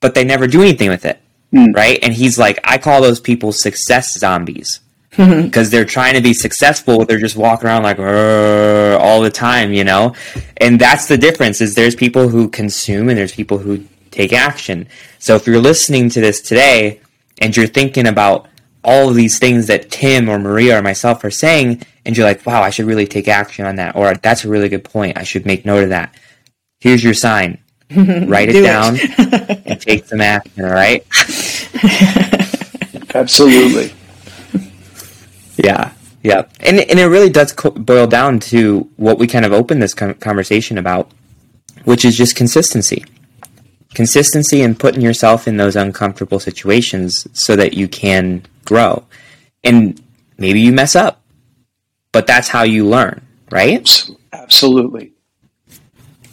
[0.00, 1.20] but they never do anything with it,
[1.52, 1.72] mm.
[1.76, 2.00] right?
[2.02, 4.80] And he's like, I call those people success zombies
[5.12, 5.42] Mm-hmm.
[5.42, 9.84] because they're trying to be successful they're just walking around like all the time you
[9.84, 10.14] know?
[10.56, 14.88] And that's the difference is there's people who consume and there's people who take action.
[15.18, 17.00] So if you're listening to this today
[17.38, 18.48] and you're thinking about
[18.84, 22.44] all of these things that tim or maria or myself are saying and you're like
[22.44, 25.22] wow i should really take action on that or that's a really good point i
[25.22, 26.16] should make note of that.
[26.80, 27.58] Here's your sign.
[27.96, 29.62] Write it down it.
[29.66, 31.06] and take some action all right?
[33.14, 33.94] Absolutely
[35.62, 39.52] yeah, yeah, and and it really does co- boil down to what we kind of
[39.52, 41.10] opened this conversation about,
[41.84, 43.04] which is just consistency.
[43.94, 49.04] Consistency and putting yourself in those uncomfortable situations so that you can grow.
[49.62, 50.00] And
[50.38, 51.20] maybe you mess up,
[52.10, 53.20] but that's how you learn,
[53.50, 54.10] right?
[54.32, 55.12] Absolutely.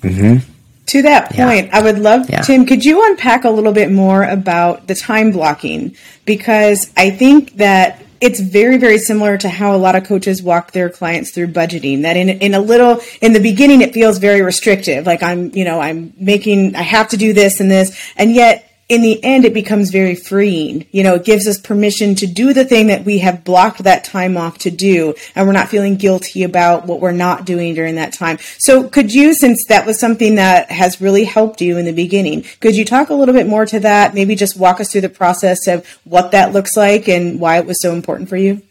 [0.02, 0.50] Mm-hmm.
[0.86, 1.78] To that point, yeah.
[1.78, 2.42] I would love, yeah.
[2.42, 5.96] Tim, could you unpack a little bit more about the time blocking?
[6.26, 10.71] Because I think that it's very very similar to how a lot of coaches walk
[10.71, 14.41] their clients through budgeting that in in a little in the beginning it feels very
[14.41, 15.05] restrictive.
[15.05, 17.97] Like i'm you know i'm making i have to do this and this.
[18.15, 20.88] And yet in the end, it becomes very freeing.
[20.91, 24.04] You know, it gives us permission to do the thing that we have blocked that
[24.04, 27.95] time off to do, and we're not feeling guilty about what we're not doing during
[27.95, 28.39] that time.
[28.58, 32.43] So, could you, since that was something that has really helped you in the beginning,
[32.62, 34.15] could you talk a little bit more to that?
[34.15, 37.67] Maybe just walk us through the process of what that looks like and why it
[37.67, 38.63] was so important for you?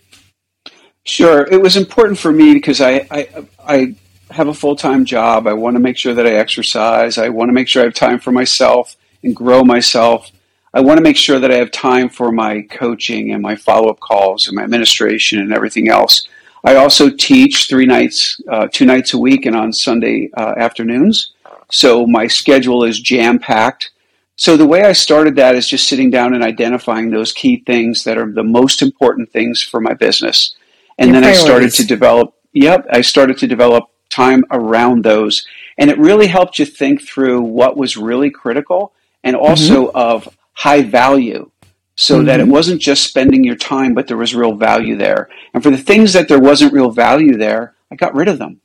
[1.04, 1.46] Sure.
[1.46, 3.94] It was important for me because I, I, I
[4.30, 5.46] have a full time job.
[5.46, 7.18] I want to make sure that I exercise.
[7.18, 10.30] I want to make sure I have time for myself and grow myself.
[10.74, 13.88] I want to make sure that I have time for my coaching and my follow
[13.88, 16.28] up calls and my administration and everything else.
[16.64, 21.32] I also teach three nights, uh, two nights a week, and on Sunday uh, afternoons.
[21.70, 23.90] So my schedule is jam packed.
[24.36, 28.04] So the way I started that is just sitting down and identifying those key things
[28.04, 30.54] that are the most important things for my business.
[30.98, 31.40] And Your then priorities.
[31.40, 35.44] I started to develop, yep, I started to develop time around those.
[35.76, 38.92] And it really helped you think through what was really critical
[39.24, 39.96] and also mm-hmm.
[39.96, 41.50] of high value
[41.94, 42.26] so mm-hmm.
[42.26, 45.28] that it wasn't just spending your time, but there was real value there.
[45.52, 48.60] And for the things that there wasn't real value there, I got rid of them.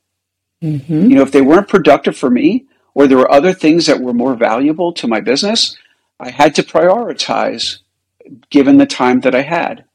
[0.64, 1.10] Mm-hmm.
[1.10, 4.14] You know, if they weren't productive for me, or there were other things that were
[4.14, 5.76] more valuable to my business,
[6.20, 7.80] I had to prioritize
[8.50, 9.86] given the time that I had.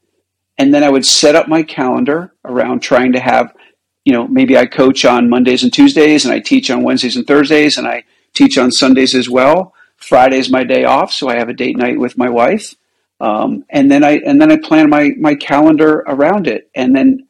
[0.57, 3.55] And then I would set up my calendar around trying to have,
[4.03, 7.25] you know, maybe I coach on Mondays and Tuesdays and I teach on Wednesdays and
[7.25, 9.73] Thursdays and I teach on Sundays as well.
[9.99, 12.73] Friday's my day off, so I have a date night with my wife.
[13.19, 17.27] Um, and then I and then I plan my my calendar around it, and then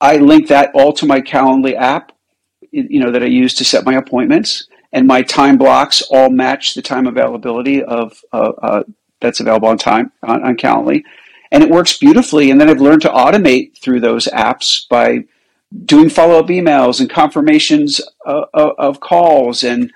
[0.00, 2.12] I link that all to my Calendly app,
[2.70, 6.74] you know, that I use to set my appointments and my time blocks all match
[6.74, 8.82] the time availability of uh, uh,
[9.20, 11.02] that's available on time on, on Calendly,
[11.50, 12.50] and it works beautifully.
[12.50, 15.24] And then I've learned to automate through those apps by
[15.86, 19.90] doing follow up emails and confirmations uh, uh, of calls and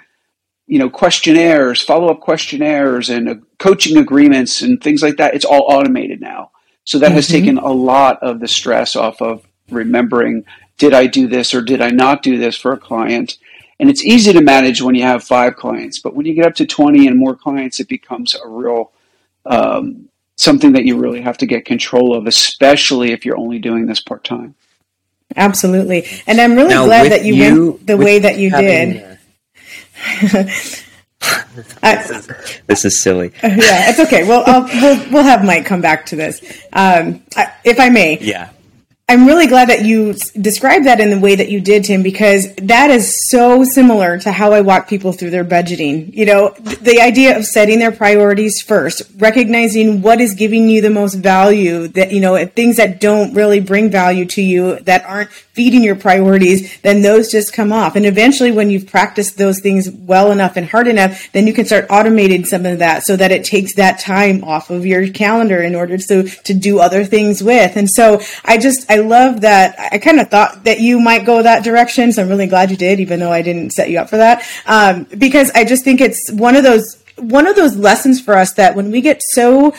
[0.66, 5.34] you know questionnaires, follow up questionnaires, and uh, coaching agreements and things like that.
[5.34, 6.50] It's all automated now,
[6.84, 7.16] so that mm-hmm.
[7.16, 10.44] has taken a lot of the stress off of remembering
[10.78, 13.38] did I do this or did I not do this for a client
[13.78, 16.54] and it's easy to manage when you have five clients, but when you get up
[16.56, 18.92] to 20 and more clients, it becomes a real
[19.44, 23.86] um, something that you really have to get control of, especially if you're only doing
[23.86, 24.54] this part time.
[25.34, 26.06] Absolutely.
[26.26, 29.15] And I'm really now, glad that you, you, went the way that you did.
[31.82, 32.26] I, this, is,
[32.66, 33.32] this, is, silly.
[33.42, 34.28] Yeah, it's okay.
[34.28, 36.40] Well, I'll, we'll we'll have Mike come back to this,
[36.72, 38.18] um, I, if I may.
[38.20, 38.50] Yeah.
[39.08, 42.52] I'm really glad that you described that in the way that you did, Tim, because
[42.56, 46.12] that is so similar to how I walk people through their budgeting.
[46.12, 50.90] You know, the idea of setting their priorities first, recognizing what is giving you the
[50.90, 55.30] most value, that, you know, things that don't really bring value to you, that aren't
[55.30, 57.94] feeding your priorities, then those just come off.
[57.94, 61.64] And eventually, when you've practiced those things well enough and hard enough, then you can
[61.64, 65.62] start automating some of that so that it takes that time off of your calendar
[65.62, 67.76] in order to, to do other things with.
[67.76, 69.76] And so I just, love that.
[69.92, 72.76] I kind of thought that you might go that direction, so I'm really glad you
[72.76, 74.44] did, even though I didn't set you up for that.
[74.66, 78.52] Um, because I just think it's one of those one of those lessons for us
[78.54, 79.74] that when we get so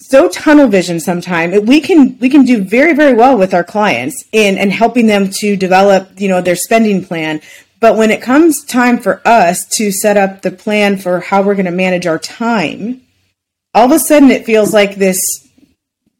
[0.00, 4.24] so tunnel vision sometime we can we can do very very well with our clients
[4.32, 7.40] in and helping them to develop you know their spending plan
[7.80, 11.54] but when it comes time for us to set up the plan for how we're
[11.54, 13.00] going to manage our time
[13.72, 15.18] all of a sudden it feels like this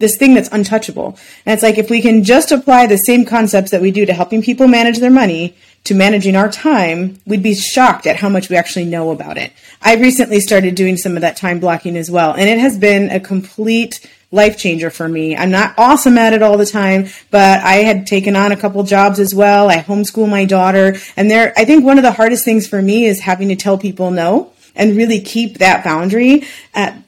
[0.05, 1.19] this thing that's untouchable.
[1.47, 4.12] And it's like if we can just apply the same concepts that we do to
[4.12, 8.51] helping people manage their money to managing our time, we'd be shocked at how much
[8.51, 9.51] we actually know about it.
[9.81, 13.11] I recently started doing some of that time blocking as well, and it has been
[13.11, 15.35] a complete life changer for me.
[15.37, 18.83] I'm not awesome at it all the time, but I had taken on a couple
[18.83, 19.71] jobs as well.
[19.71, 23.07] I homeschool my daughter, and there I think one of the hardest things for me
[23.07, 26.45] is having to tell people no and really keep that boundary.
[26.75, 27.04] At,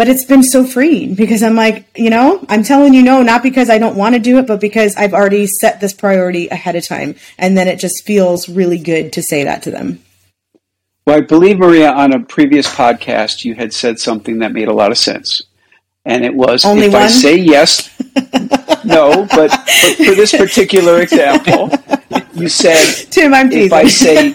[0.00, 3.42] but it's been so freeing because I'm like, you know, I'm telling you no, not
[3.42, 6.74] because I don't want to do it, but because I've already set this priority ahead
[6.74, 7.16] of time.
[7.36, 10.02] And then it just feels really good to say that to them.
[11.06, 14.72] Well, I believe, Maria, on a previous podcast, you had said something that made a
[14.72, 15.42] lot of sense.
[16.06, 17.02] And it was Only if one?
[17.02, 17.90] I say yes,
[18.86, 21.68] no, but, but for this particular example,
[22.32, 23.66] you said, Tim, I'm teasing.
[23.66, 24.34] If I say,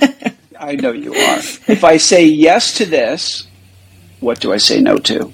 [0.59, 1.39] I know you are.
[1.39, 3.47] If I say yes to this,
[4.19, 5.33] what do I say no to?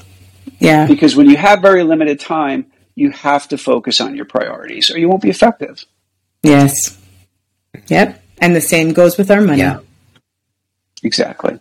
[0.62, 0.88] Yeah.
[0.88, 5.00] Because when you have very limited time, you have to focus on your priorities or
[5.00, 5.84] you won't be effective.
[6.44, 6.98] Yes.
[7.88, 8.24] Yep.
[8.38, 9.60] And the same goes with our money.
[9.60, 9.80] Yeah.
[11.04, 11.60] Exactly.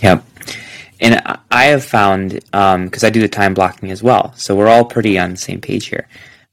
[0.00, 0.24] Yep.
[1.00, 4.68] And I have found, because um, I do the time blocking as well, so we're
[4.68, 6.08] all pretty on the same page here.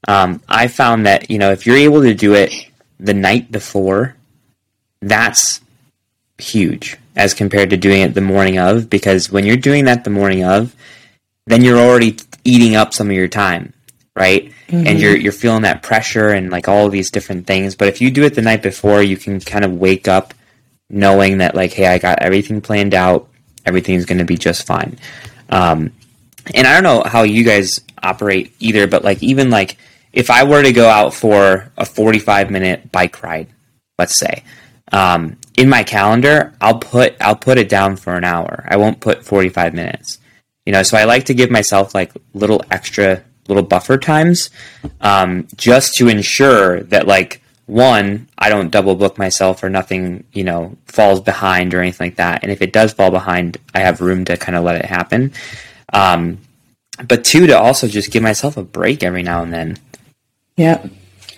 [0.06, 2.52] Um, I found that, you know, if you're able to do it
[3.00, 4.14] the night before,
[5.00, 5.60] that's
[6.38, 10.10] huge as compared to doing it the morning of, because when you're doing that the
[10.10, 10.76] morning of,
[11.46, 13.72] then you're already eating up some of your time,
[14.14, 14.52] right?
[14.68, 14.86] Mm-hmm.
[14.86, 17.74] And you're you're feeling that pressure and like all these different things.
[17.74, 20.34] But if you do it the night before, you can kind of wake up
[20.88, 23.28] knowing that like, hey, I got everything planned out.
[23.64, 24.98] Everything's going to be just fine.
[25.50, 25.92] Um,
[26.54, 29.76] and I don't know how you guys operate either, but like even like
[30.12, 33.48] if I were to go out for a 45 minute bike ride,
[33.98, 34.44] let's say.
[34.92, 38.64] Um, in my calendar, I'll put I'll put it down for an hour.
[38.68, 40.18] I won't put 45 minutes.
[40.66, 44.50] You know, so I like to give myself like little extra little buffer times
[45.00, 50.44] um, just to ensure that like one, I don't double book myself or nothing, you
[50.44, 52.42] know, falls behind or anything like that.
[52.42, 55.32] And if it does fall behind, I have room to kind of let it happen.
[55.92, 56.38] Um,
[57.06, 59.78] but two, to also just give myself a break every now and then.
[60.56, 60.86] Yeah.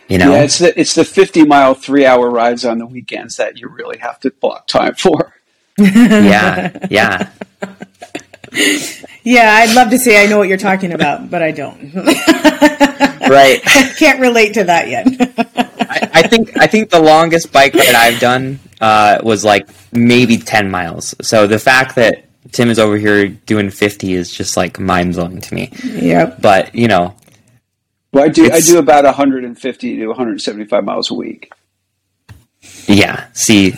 [0.09, 3.37] You know, yeah, it's the it's the fifty mile three hour rides on the weekends
[3.37, 5.35] that you really have to block time for.
[5.79, 7.29] yeah, yeah.
[9.24, 11.94] Yeah, I'd love to say I know what you're talking about, but I don't.
[11.94, 13.60] right.
[13.66, 15.06] I can't relate to that yet.
[15.90, 20.38] I, I, think I think the longest bike ride I've done uh, was like maybe
[20.38, 21.14] ten miles.
[21.20, 25.40] So the fact that Tim is over here doing fifty is just like mind blowing
[25.40, 25.70] to me.
[25.82, 26.40] Yep.
[26.40, 27.14] But you know,
[28.12, 31.52] well, I do I do about 150 to 175 miles a week.
[32.86, 33.26] Yeah.
[33.32, 33.74] See,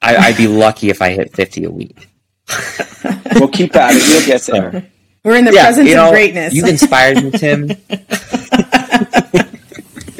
[0.00, 2.08] I, would be lucky if I hit 50 a week.
[3.34, 4.08] we'll keep at it.
[4.08, 4.90] You'll get there.
[5.24, 6.52] We're in the yeah, presence you know, of greatness.
[6.54, 7.68] You've inspired me, Tim.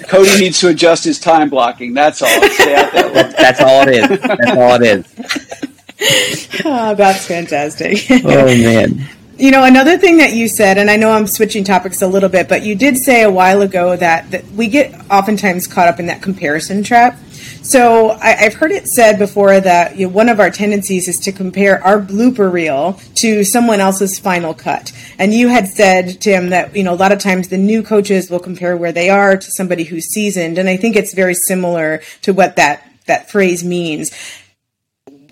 [0.09, 1.95] Cody needs to adjust his time blocking.
[1.95, 2.29] That's all.
[2.41, 4.21] That's all it is.
[4.21, 6.63] That's all it is.
[6.65, 8.11] oh, that's fantastic.
[8.25, 9.09] oh man.
[9.39, 12.29] You know, another thing that you said, and I know I'm switching topics a little
[12.29, 15.99] bit, but you did say a while ago that, that we get oftentimes caught up
[15.99, 17.19] in that comparison trap.
[17.63, 21.17] So I, have heard it said before that you know, one of our tendencies is
[21.19, 24.93] to compare our blooper reel to someone else's final cut.
[25.19, 28.31] And you had said, Tim, that you know a lot of times the new coaches
[28.31, 32.03] will compare where they are to somebody who's seasoned, and I think it's very similar
[32.23, 34.11] to what that that phrase means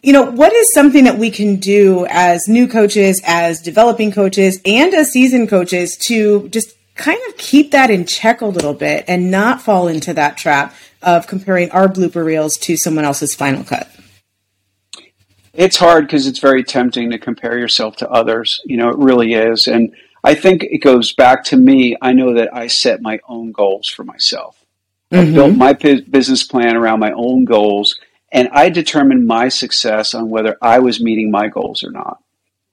[0.02, 4.58] you know, what is something that we can do as new coaches, as developing coaches,
[4.64, 9.04] and as seasoned coaches to just kind of keep that in check a little bit
[9.08, 13.64] and not fall into that trap of comparing our blooper reels to someone else's final
[13.64, 13.88] cut?
[15.52, 18.60] It's hard because it's very tempting to compare yourself to others.
[18.64, 19.66] You know, it really is.
[19.66, 19.92] And
[20.22, 21.96] I think it goes back to me.
[22.00, 24.64] I know that I set my own goals for myself.
[25.10, 25.30] Mm-hmm.
[25.30, 27.98] I built my business plan around my own goals,
[28.30, 32.22] and I determined my success on whether I was meeting my goals or not.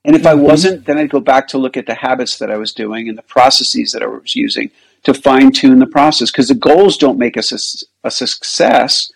[0.06, 0.40] And if mm-hmm.
[0.40, 3.10] I wasn't, then I'd go back to look at the habits that I was doing
[3.10, 4.70] and the processes that I was using
[5.08, 9.10] to fine tune the process because the goals don't make us a, a, success.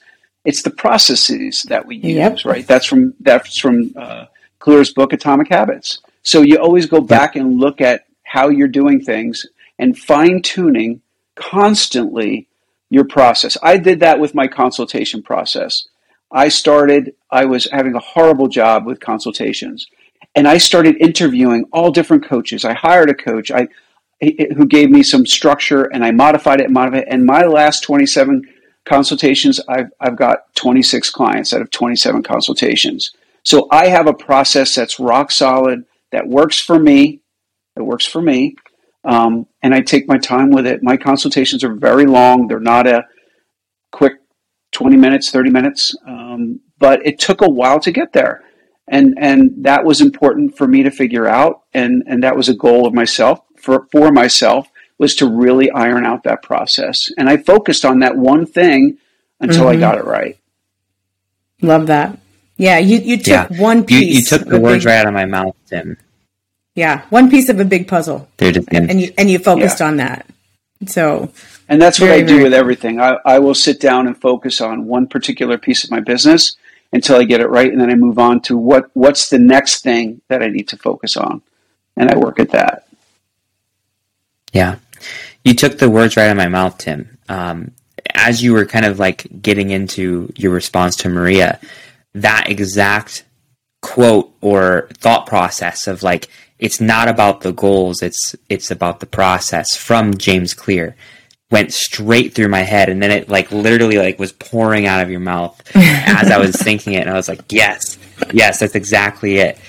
[0.45, 2.45] It's the processes that we use, yep.
[2.45, 2.65] right?
[2.65, 4.27] That's from that's from uh,
[4.59, 5.99] Clear's book, Atomic Habits.
[6.23, 9.45] So you always go back and look at how you're doing things
[9.79, 11.01] and fine tuning
[11.35, 12.47] constantly
[12.89, 13.57] your process.
[13.61, 15.89] I did that with my consultation process.
[16.31, 19.87] I started, I was having a horrible job with consultations.
[20.35, 22.63] And I started interviewing all different coaches.
[22.63, 23.51] I hired a coach.
[23.51, 23.67] I
[24.21, 27.07] who gave me some structure and I modified it and modified it.
[27.09, 28.43] And my last 27
[28.85, 33.11] consultations, I've, I've got 26 clients out of 27 consultations.
[33.43, 37.21] So I have a process that's rock solid, that works for me,
[37.75, 38.55] that works for me.
[39.03, 40.83] Um, and I take my time with it.
[40.83, 42.47] My consultations are very long.
[42.47, 43.05] They're not a
[43.91, 44.13] quick
[44.73, 45.95] 20 minutes, 30 minutes.
[46.07, 48.43] Um, but it took a while to get there.
[48.87, 51.61] And, and that was important for me to figure out.
[51.73, 56.05] And, and that was a goal of myself for, for myself was to really iron
[56.05, 57.09] out that process.
[57.17, 58.97] And I focused on that one thing
[59.39, 59.77] until mm-hmm.
[59.77, 60.37] I got it right.
[61.61, 62.17] Love that.
[62.57, 63.61] Yeah, you, you took yeah.
[63.61, 64.07] one piece.
[64.07, 65.97] You, you took the words big, right out of my mouth, Tim.
[66.75, 68.29] Yeah, one piece of a big puzzle.
[68.89, 69.87] and you and you focused yeah.
[69.87, 70.27] on that.
[70.85, 71.31] So
[71.67, 72.99] And that's what I do with everything.
[72.99, 76.55] I, I will sit down and focus on one particular piece of my business
[76.93, 79.81] until I get it right and then I move on to what what's the next
[79.81, 81.41] thing that I need to focus on.
[81.97, 82.87] And I work at that.
[84.53, 84.77] Yeah.
[85.43, 87.17] You took the words right out of my mouth, Tim.
[87.29, 87.71] Um,
[88.13, 91.59] as you were kind of like getting into your response to Maria,
[92.13, 93.23] that exact
[93.81, 96.29] quote or thought process of like
[96.59, 100.95] it's not about the goals, it's it's about the process from James Clear
[101.51, 105.11] went straight through my head and then it like literally like was pouring out of
[105.11, 107.97] your mouth as I was thinking it and I was like, Yes,
[108.33, 109.59] yes, that's exactly it.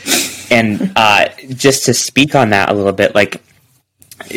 [0.51, 3.43] And uh, just to speak on that a little bit, like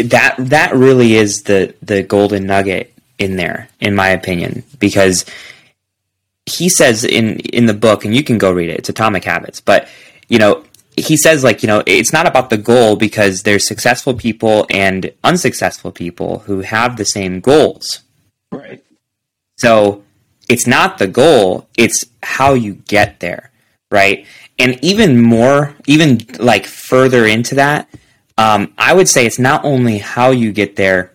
[0.05, 5.25] that that really is the the golden nugget in there, in my opinion, because
[6.45, 8.79] he says in in the book, and you can go read it.
[8.79, 9.87] It's Atomic Habits, but
[10.27, 10.63] you know
[10.97, 15.11] he says like you know it's not about the goal because there's successful people and
[15.23, 18.01] unsuccessful people who have the same goals.
[18.51, 18.83] Right.
[19.57, 20.03] So
[20.47, 23.51] it's not the goal; it's how you get there,
[23.91, 24.25] right?
[24.57, 27.89] And even more, even like further into that
[28.37, 31.11] um, I would say it's not only how you get there,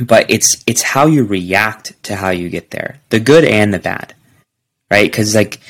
[0.00, 3.78] but it's it's how you react to how you get there, the good and the
[3.78, 4.14] bad.
[4.90, 5.10] right?
[5.10, 5.60] Because like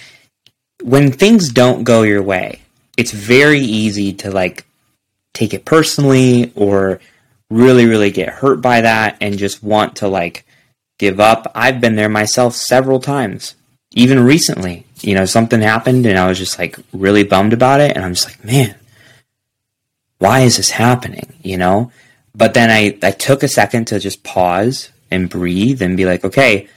[0.82, 2.62] when things don't go your way,
[2.96, 4.66] it's very easy to like
[5.34, 7.00] take it personally or
[7.50, 10.44] really, really get hurt by that and just want to like
[10.98, 11.50] give up.
[11.54, 13.54] I've been there myself several times,
[13.92, 14.84] even recently.
[15.00, 17.96] You know, something happened and I was just like really bummed about it.
[17.96, 18.74] And I'm just like, man,
[20.18, 21.34] why is this happening?
[21.42, 21.92] You know?
[22.34, 26.24] But then I, I took a second to just pause and breathe and be like,
[26.24, 26.68] okay,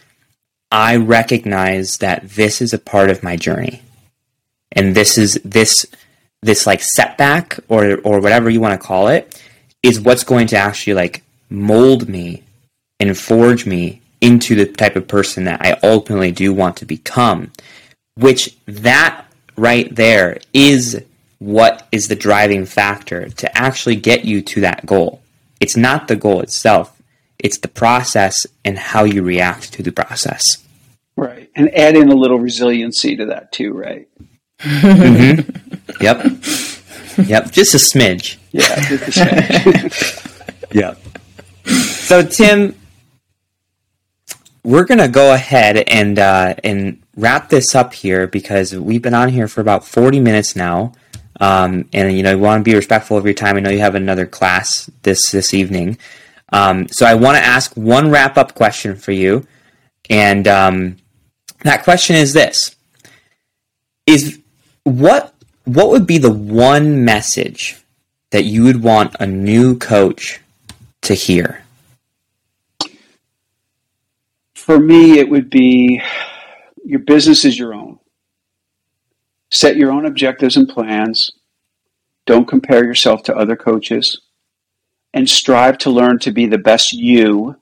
[0.72, 3.82] I recognize that this is a part of my journey.
[4.72, 5.86] And this is this
[6.42, 9.42] this like setback or or whatever you want to call it
[9.84, 12.44] is what's going to actually like mold me
[13.00, 17.52] and forge me into the type of person that I ultimately do want to become.
[18.16, 19.26] Which that
[19.58, 21.04] right there is
[21.42, 25.24] what is the driving factor to actually get you to that goal.
[25.60, 27.02] It's not the goal itself,
[27.40, 30.44] it's the process and how you react to the process.
[31.16, 31.50] Right.
[31.56, 34.08] And add in a little resiliency to that too, right?
[34.60, 36.04] mm-hmm.
[36.04, 37.28] Yep.
[37.28, 37.52] Yep.
[37.52, 38.38] Just a smidge.
[38.52, 40.72] Yeah, just a smidge.
[40.74, 41.00] yep.
[41.66, 42.76] So Tim,
[44.64, 49.30] we're gonna go ahead and uh, and wrap this up here because we've been on
[49.30, 50.94] here for about forty minutes now.
[51.40, 53.58] Um, and you know, want to be respectful of your time.
[53.58, 55.98] I know you have another class this this evening,
[56.52, 59.48] um, so I want to ask one wrap up question for you,
[60.10, 60.98] and um,
[61.64, 62.76] that question is this:
[64.06, 64.40] Is
[64.84, 67.78] what what would be the one message
[68.32, 70.42] that you would want a new coach
[71.04, 71.64] to hear?
[74.56, 76.02] For me, it would be
[76.86, 77.91] your business is your own.
[79.52, 81.32] Set your own objectives and plans.
[82.26, 84.22] Don't compare yourself to other coaches.
[85.14, 87.58] And strive to learn to be the best you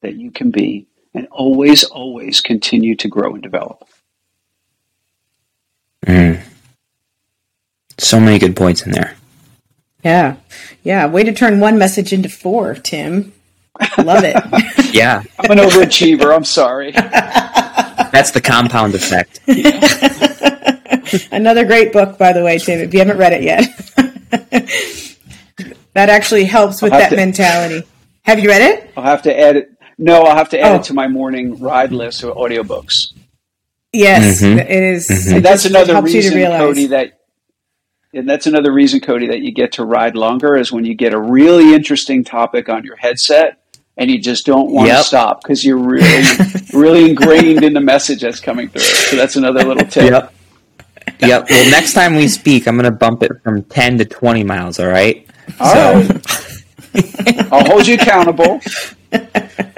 [0.00, 0.86] that you can be.
[1.14, 3.86] And always, always continue to grow and develop.
[6.06, 6.40] Mm.
[7.98, 9.16] So many good points in there.
[10.04, 10.36] Yeah.
[10.84, 11.06] Yeah.
[11.06, 13.32] Way to turn one message into four, Tim.
[13.98, 14.36] Love it.
[14.94, 15.22] yeah.
[15.38, 16.34] I'm an overachiever.
[16.34, 16.92] I'm sorry.
[16.92, 19.40] That's the compound effect.
[21.32, 23.64] Another great book, by the way, Tim, if you haven't read it yet.
[25.94, 27.86] that actually helps with that to, mentality.
[28.22, 28.92] Have you read it?
[28.96, 29.70] I'll have to add it.
[29.98, 30.76] No, I'll have to add oh.
[30.76, 33.12] it to my morning ride list of audiobooks.
[33.92, 34.58] Yes, mm-hmm.
[34.58, 35.08] it is.
[35.08, 35.40] Mm-hmm.
[35.40, 37.16] that's another reason, Cody, that
[38.12, 41.12] and that's another reason, Cody, that you get to ride longer is when you get
[41.12, 43.58] a really interesting topic on your headset
[43.96, 44.98] and you just don't want yep.
[44.98, 46.24] to stop because you're really,
[46.72, 48.80] really ingrained in the message that's coming through.
[48.80, 50.10] So that's another little tip.
[50.10, 50.34] Yep.
[51.26, 51.48] Yep.
[51.48, 54.78] Well, next time we speak, I'm going to bump it from 10 to 20 miles.
[54.78, 55.26] All right.
[55.58, 56.00] All so.
[56.00, 57.48] right.
[57.52, 58.60] I'll hold you accountable.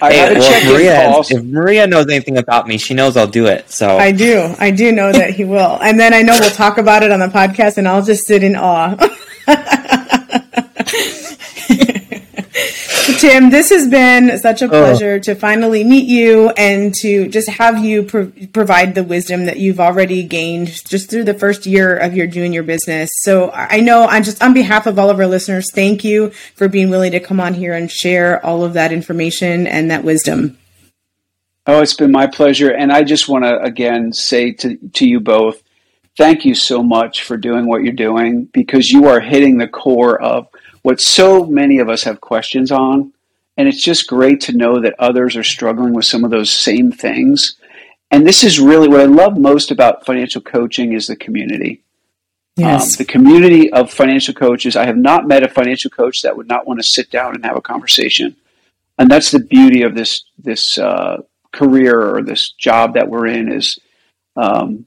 [0.01, 3.71] I hey, well, Maria, if Maria knows anything about me, she knows I'll do it.
[3.71, 4.55] So I do.
[4.59, 5.79] I do know that he will.
[5.81, 8.43] And then I know we'll talk about it on the podcast and I'll just sit
[8.43, 8.97] in awe.
[13.19, 14.69] Tim, this has been such a oh.
[14.69, 15.19] pleasure oh.
[15.19, 19.81] to finally meet you and to just have you pro- provide the wisdom that you've
[19.81, 23.11] already gained just through the first year of your doing your business.
[23.23, 26.69] So I know I'm just on behalf of all of our listeners, thank you for
[26.69, 30.57] being willing to come on here and share all of that information and that wisdom.
[31.67, 32.71] Oh, it's been my pleasure.
[32.71, 35.61] And I just want to again say to, to you both,
[36.17, 40.23] thank you so much for doing what you're doing because you are hitting the core
[40.23, 40.47] of
[40.89, 43.13] what so many of us have questions on.
[43.59, 46.93] And it's just great to know that others are struggling with some of those same
[46.93, 47.57] things.
[48.11, 51.83] And this is really what I love most about financial coaching is the community.
[52.57, 52.95] Yes.
[52.95, 54.77] Um, the community of financial coaches.
[54.77, 57.45] I have not met a financial coach that would not want to sit down and
[57.45, 58.35] have a conversation.
[58.97, 61.19] And that's the beauty of this this uh,
[61.53, 63.79] career or this job that we're in is,
[64.37, 64.87] um,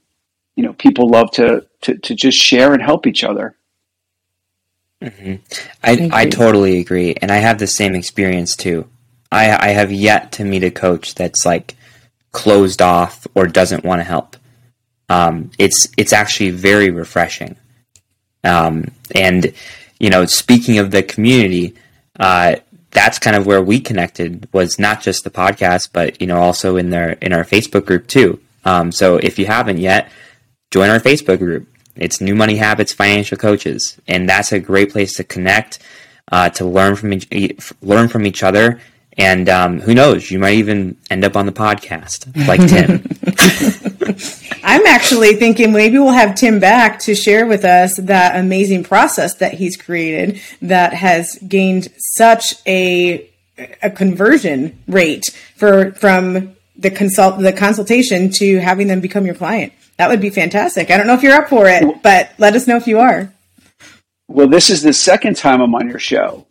[0.56, 3.54] you know, people love to, to to just share and help each other.
[5.02, 5.34] Mm-hmm.
[5.82, 8.88] I, I totally agree, and I have the same experience too.
[9.30, 11.74] I I have yet to meet a coach that's like
[12.30, 14.36] closed off or doesn't want to help.
[15.08, 17.56] Um, it's it's actually very refreshing.
[18.44, 19.52] Um, and
[19.98, 21.74] you know, speaking of the community,
[22.18, 22.56] uh,
[22.90, 24.48] that's kind of where we connected.
[24.52, 28.06] Was not just the podcast, but you know, also in their in our Facebook group
[28.06, 28.40] too.
[28.64, 30.10] Um, so if you haven't yet,
[30.70, 31.68] join our Facebook group.
[31.96, 35.78] It's New Money Habits Financial Coaches, and that's a great place to connect,
[36.30, 38.80] uh, to learn from each, learn from each other,
[39.18, 43.04] and um, who knows, you might even end up on the podcast like Tim.
[44.64, 49.34] I'm actually thinking maybe we'll have Tim back to share with us that amazing process
[49.36, 53.28] that he's created that has gained such a
[53.82, 55.26] a conversion rate
[55.56, 59.72] for from the consult the consultation to having them become your client.
[60.02, 60.90] That would be fantastic.
[60.90, 63.32] I don't know if you're up for it, but let us know if you are.
[64.26, 66.44] Well, this is the second time I'm on your show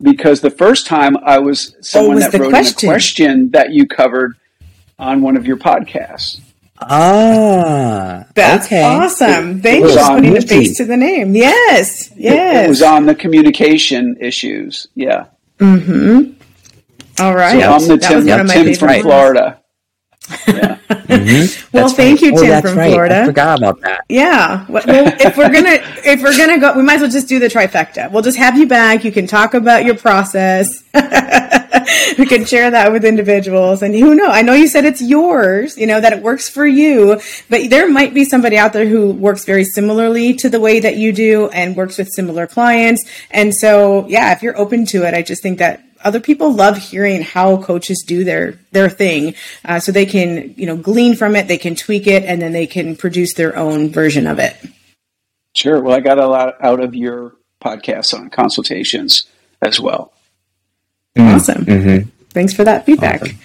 [0.00, 2.88] because the first time I was someone was that wrote question.
[2.88, 4.38] in a question that you covered
[4.98, 6.40] on one of your podcasts.
[6.80, 8.82] Ah, that's okay.
[8.82, 9.60] awesome.
[9.60, 11.36] Thank you for putting a face to the name.
[11.36, 12.62] Yes, yes.
[12.62, 14.88] It, it was on the communication issues.
[14.94, 15.26] Yeah.
[15.58, 16.32] Mm-hmm.
[17.22, 17.60] All right.
[17.60, 19.60] So I'm the Tim, Tim from Florida.
[20.48, 20.75] Yeah.
[20.88, 21.68] Mm-hmm.
[21.76, 22.30] Well, thank right.
[22.30, 22.90] you, oh, Tim oh, from right.
[22.92, 23.22] Florida.
[23.22, 24.04] I forgot about that.
[24.08, 24.66] Yeah.
[24.68, 27.48] Well, if we're gonna if we're gonna go, we might as well just do the
[27.48, 28.10] trifecta.
[28.10, 29.04] We'll just have you back.
[29.04, 30.84] You can talk about your process.
[32.18, 34.28] we can share that with individuals, and who know?
[34.28, 35.76] I know you said it's yours.
[35.76, 37.20] You know that it works for you,
[37.50, 40.96] but there might be somebody out there who works very similarly to the way that
[40.96, 43.04] you do and works with similar clients.
[43.30, 46.76] And so, yeah, if you're open to it, I just think that other people love
[46.76, 49.34] hearing how coaches do their their thing.
[49.64, 52.52] Uh, so they can you know glean from it they can tweak it and then
[52.52, 54.56] they can produce their own version of it.
[55.54, 55.80] Sure.
[55.80, 59.26] Well i got a lot out of your podcast on consultations
[59.62, 60.12] as well.
[61.16, 61.34] Mm-hmm.
[61.34, 61.64] awesome.
[61.64, 62.08] Mm-hmm.
[62.30, 63.22] thanks for that feedback.
[63.22, 63.38] Awesome.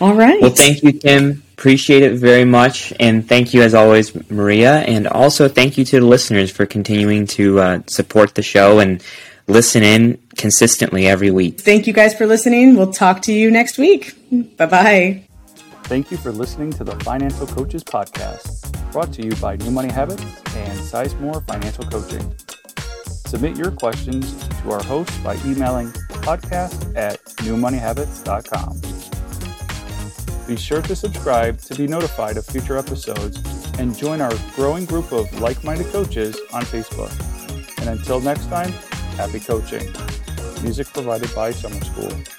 [0.00, 0.40] all right.
[0.40, 1.42] Well thank you tim.
[1.58, 2.92] Appreciate it very much.
[3.00, 4.80] And thank you as always maria.
[4.80, 9.02] And also thank you to the listeners for continuing to uh, support the show and
[9.46, 11.60] listen in consistently every week.
[11.60, 12.76] Thank you guys for listening.
[12.76, 14.14] We'll talk to you next week.
[14.56, 15.22] Bye bye.
[15.84, 19.92] Thank you for listening to the Financial Coaches Podcast, brought to you by New Money
[19.92, 20.22] Habits
[20.56, 22.34] and Sizemore Financial Coaching.
[23.06, 25.90] Submit your questions to our host by emailing
[26.26, 28.80] podcast at newmoneyhabits.com.
[30.46, 33.40] Be sure to subscribe to be notified of future episodes
[33.78, 37.12] and join our growing group of like minded coaches on Facebook.
[37.80, 38.72] And until next time,
[39.16, 39.90] Happy coaching.
[40.62, 42.35] Music provided by Summer School.